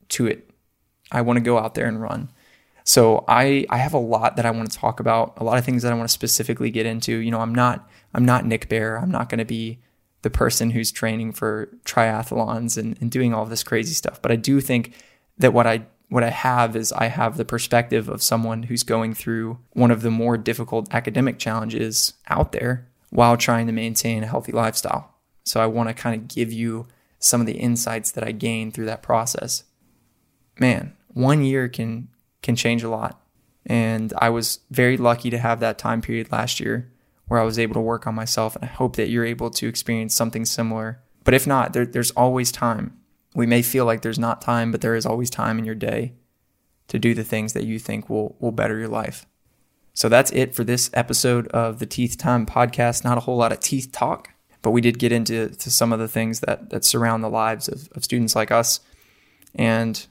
to 0.09 0.25
it. 0.25 0.49
I 1.11 1.21
want 1.21 1.37
to 1.37 1.41
go 1.41 1.59
out 1.59 1.75
there 1.75 1.85
and 1.85 2.01
run. 2.01 2.29
So 2.83 3.25
I 3.27 3.65
I 3.69 3.77
have 3.77 3.93
a 3.93 3.99
lot 3.99 4.37
that 4.37 4.45
I 4.45 4.51
want 4.51 4.71
to 4.71 4.77
talk 4.77 4.99
about, 4.99 5.33
a 5.37 5.43
lot 5.43 5.59
of 5.59 5.65
things 5.65 5.83
that 5.83 5.91
I 5.91 5.95
want 5.95 6.09
to 6.09 6.13
specifically 6.13 6.71
get 6.71 6.85
into. 6.85 7.17
You 7.17 7.29
know, 7.29 7.41
I'm 7.41 7.53
not 7.53 7.87
I'm 8.13 8.25
not 8.25 8.45
Nick 8.45 8.69
Bare. 8.69 8.97
I'm 8.97 9.11
not 9.11 9.29
going 9.29 9.39
to 9.39 9.45
be 9.45 9.79
the 10.21 10.29
person 10.29 10.71
who's 10.71 10.91
training 10.91 11.33
for 11.33 11.69
triathlons 11.85 12.77
and, 12.77 12.97
and 13.01 13.11
doing 13.11 13.33
all 13.33 13.45
this 13.45 13.63
crazy 13.63 13.93
stuff. 13.93 14.21
But 14.21 14.31
I 14.31 14.35
do 14.35 14.61
think 14.61 14.93
that 15.37 15.53
what 15.53 15.67
I 15.67 15.85
what 16.09 16.23
I 16.23 16.29
have 16.29 16.75
is 16.75 16.91
I 16.91 17.05
have 17.05 17.37
the 17.37 17.45
perspective 17.45 18.09
of 18.09 18.21
someone 18.21 18.63
who's 18.63 18.83
going 18.83 19.13
through 19.13 19.59
one 19.71 19.91
of 19.91 20.01
the 20.01 20.11
more 20.11 20.37
difficult 20.37 20.93
academic 20.93 21.39
challenges 21.39 22.13
out 22.27 22.51
there 22.51 22.89
while 23.11 23.37
trying 23.37 23.65
to 23.67 23.73
maintain 23.73 24.21
a 24.21 24.27
healthy 24.27 24.51
lifestyle. 24.51 25.15
So 25.45 25.61
I 25.61 25.67
want 25.67 25.87
to 25.87 25.95
kind 25.95 26.19
of 26.19 26.27
give 26.27 26.51
you 26.51 26.87
some 27.19 27.39
of 27.39 27.47
the 27.47 27.57
insights 27.57 28.11
that 28.11 28.25
I 28.25 28.33
gained 28.33 28.73
through 28.73 28.87
that 28.87 29.01
process. 29.01 29.63
Man, 30.59 30.93
one 31.07 31.43
year 31.43 31.69
can 31.69 32.09
can 32.41 32.55
change 32.55 32.83
a 32.83 32.89
lot. 32.89 33.21
And 33.65 34.13
I 34.17 34.29
was 34.29 34.59
very 34.69 34.97
lucky 34.97 35.29
to 35.29 35.37
have 35.37 35.59
that 35.59 35.77
time 35.77 36.01
period 36.01 36.31
last 36.31 36.59
year 36.59 36.90
where 37.31 37.39
I 37.39 37.45
was 37.45 37.57
able 37.57 37.75
to 37.75 37.79
work 37.79 38.07
on 38.07 38.13
myself. 38.13 38.57
And 38.57 38.65
I 38.65 38.67
hope 38.67 38.97
that 38.97 39.07
you're 39.07 39.23
able 39.23 39.49
to 39.51 39.65
experience 39.65 40.13
something 40.13 40.43
similar. 40.43 41.01
But 41.23 41.33
if 41.33 41.47
not, 41.47 41.71
there, 41.71 41.85
there's 41.85 42.11
always 42.11 42.51
time. 42.51 42.99
We 43.33 43.45
may 43.45 43.61
feel 43.61 43.85
like 43.85 44.01
there's 44.01 44.19
not 44.19 44.41
time, 44.41 44.69
but 44.69 44.81
there 44.81 44.95
is 44.95 45.05
always 45.05 45.29
time 45.29 45.57
in 45.57 45.63
your 45.63 45.73
day 45.73 46.11
to 46.89 46.99
do 46.99 47.13
the 47.13 47.23
things 47.23 47.53
that 47.53 47.63
you 47.63 47.79
think 47.79 48.09
will, 48.09 48.35
will 48.41 48.51
better 48.51 48.77
your 48.77 48.89
life. 48.89 49.25
So 49.93 50.09
that's 50.09 50.33
it 50.33 50.53
for 50.53 50.65
this 50.65 50.89
episode 50.93 51.47
of 51.47 51.79
the 51.79 51.85
Teeth 51.85 52.17
Time 52.17 52.45
podcast. 52.45 53.05
Not 53.05 53.17
a 53.17 53.21
whole 53.21 53.37
lot 53.37 53.53
of 53.53 53.61
teeth 53.61 53.93
talk, 53.93 54.31
but 54.61 54.71
we 54.71 54.81
did 54.81 54.99
get 54.99 55.13
into 55.13 55.47
to 55.51 55.71
some 55.71 55.93
of 55.93 55.99
the 55.99 56.09
things 56.09 56.41
that 56.41 56.69
that 56.71 56.83
surround 56.83 57.23
the 57.23 57.29
lives 57.29 57.69
of, 57.69 57.87
of 57.95 58.03
students 58.03 58.35
like 58.35 58.51
us. 58.51 58.81
And 59.55 60.05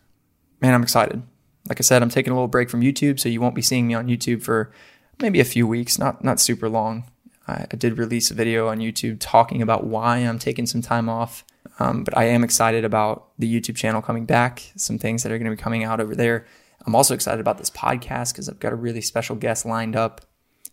man, 0.62 0.72
I'm 0.72 0.82
excited. 0.82 1.22
Like 1.68 1.80
I 1.80 1.82
said, 1.82 2.00
I'm 2.00 2.08
taking 2.08 2.32
a 2.32 2.34
little 2.34 2.48
break 2.48 2.70
from 2.70 2.80
YouTube, 2.80 3.20
so 3.20 3.28
you 3.28 3.42
won't 3.42 3.54
be 3.54 3.60
seeing 3.60 3.86
me 3.86 3.92
on 3.92 4.06
YouTube 4.06 4.42
for 4.42 4.72
maybe 5.20 5.40
a 5.40 5.44
few 5.44 5.66
weeks, 5.66 5.98
not 5.98 6.24
not 6.24 6.40
super 6.40 6.68
long. 6.68 7.04
I, 7.46 7.66
I 7.70 7.76
did 7.76 7.98
release 7.98 8.30
a 8.30 8.34
video 8.34 8.68
on 8.68 8.78
YouTube 8.78 9.18
talking 9.20 9.62
about 9.62 9.84
why 9.84 10.18
I'm 10.18 10.38
taking 10.38 10.66
some 10.66 10.82
time 10.82 11.08
off. 11.08 11.44
Um, 11.78 12.04
but 12.04 12.16
I 12.16 12.24
am 12.24 12.44
excited 12.44 12.84
about 12.84 13.28
the 13.38 13.52
YouTube 13.52 13.76
channel 13.76 14.02
coming 14.02 14.26
back, 14.26 14.72
some 14.76 14.98
things 14.98 15.22
that 15.22 15.32
are 15.32 15.38
going 15.38 15.50
to 15.50 15.56
be 15.56 15.62
coming 15.62 15.84
out 15.84 16.00
over 16.00 16.14
there. 16.14 16.46
I'm 16.86 16.94
also 16.94 17.14
excited 17.14 17.40
about 17.40 17.58
this 17.58 17.70
podcast 17.70 18.32
because 18.32 18.48
I've 18.48 18.60
got 18.60 18.72
a 18.72 18.76
really 18.76 19.00
special 19.00 19.36
guest 19.36 19.66
lined 19.66 19.96
up, 19.96 20.22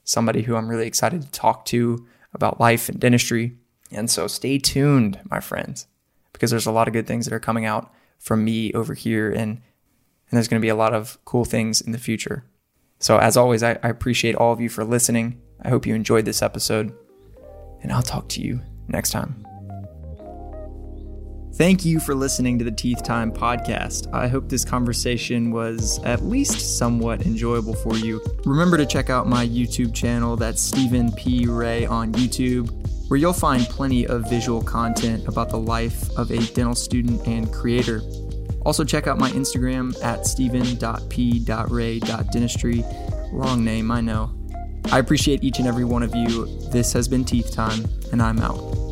somebody 0.04 0.44
who 0.44 0.56
I'm 0.56 0.70
really 0.70 0.88
excited 0.88 1.22
to 1.22 1.32
talk 1.32 1.66
to 1.66 2.06
about 2.34 2.60
life 2.60 2.90
and 2.90 3.00
dentistry. 3.00 3.58
And 3.92 4.10
so 4.10 4.28
stay 4.28 4.58
tuned, 4.58 5.20
my 5.30 5.40
friends, 5.40 5.88
because 6.34 6.52
there's 6.52 6.66
a 6.66 6.72
lot 6.72 6.88
of 6.88 6.94
good 6.94 7.08
things 7.08 7.26
that 7.26 7.34
are 7.34 7.40
coming 7.40 7.66
out 7.66 7.94
from 8.20 8.44
me 8.44 8.74
over 8.74 8.94
here. 8.94 9.30
And, 9.30 9.50
and 9.50 9.62
there's 10.32 10.48
going 10.48 10.62
to 10.62 10.66
be 10.66 10.70
a 10.70 10.76
lot 10.76 10.94
of 10.94 11.18
cool 11.26 11.46
things 11.46 11.82
in 11.82 11.92
the 11.92 11.98
future. 11.98 12.44
So, 13.00 13.18
as 13.18 13.38
always, 13.38 13.64
I, 13.64 13.78
I 13.84 13.90
appreciate 13.90 14.36
all 14.36 14.52
of 14.52 14.60
you 14.60 14.70
for 14.70 14.84
listening. 14.84 15.42
I 15.62 15.70
hope 15.70 15.86
you 15.86 15.96
enjoyed 15.96 16.26
this 16.26 16.42
episode, 16.42 16.96
and 17.82 17.92
I'll 17.92 18.02
talk 18.02 18.28
to 18.30 18.42
you 18.42 18.62
next 18.88 19.12
time. 19.12 19.44
Thank 21.56 21.86
you 21.86 22.00
for 22.00 22.14
listening 22.14 22.60
to 22.60 22.66
the 22.66 22.72
Teeth 22.72 23.04
Time 23.04 23.32
podcast. 23.32 24.14
I 24.14 24.28
hope 24.28 24.48
this 24.48 24.64
conversation 24.64 25.50
was 25.52 26.00
at 26.04 26.24
least 26.24 26.78
somewhat 26.78 27.26
enjoyable 27.26 27.74
for 27.74 27.96
you. 27.96 28.22
Remember 28.46 28.78
to 28.78 28.86
check 28.86 29.10
out 29.10 29.28
my 29.28 29.48
YouTube 29.48 29.94
channel, 29.94 30.36
that's 30.36 30.62
Stephen 30.62 31.12
P. 31.14 31.48
Ray 31.48 31.86
on 31.88 32.14
YouTube 32.14 32.72
where 33.08 33.18
you'll 33.18 33.34
find 33.34 33.64
plenty 33.66 34.06
of 34.06 34.30
visual 34.30 34.62
content 34.62 35.28
about 35.28 35.50
the 35.50 35.58
life 35.58 36.10
of 36.18 36.32
a 36.32 36.46
dental 36.48 36.76
student 36.76 37.26
and 37.26 37.52
creator. 37.54 38.02
Also, 38.68 38.84
check 38.84 39.08
out 39.08 39.18
my 39.18 39.30
Instagram 39.30 39.96
at 40.04 40.28
stephen.p.ray.dentistry. 40.28 42.84
Long 43.32 43.64
name, 43.64 43.90
I 43.90 44.02
know. 44.02 44.30
I 44.92 45.00
appreciate 45.00 45.42
each 45.42 45.60
and 45.60 45.68
every 45.70 45.86
one 45.86 46.04
of 46.04 46.14
you. 46.14 46.48
This 46.70 46.92
has 46.92 47.08
been 47.08 47.24
Teeth 47.24 47.54
Time, 47.54 47.86
and 48.12 48.22
I'm 48.22 48.40
out. 48.40 48.87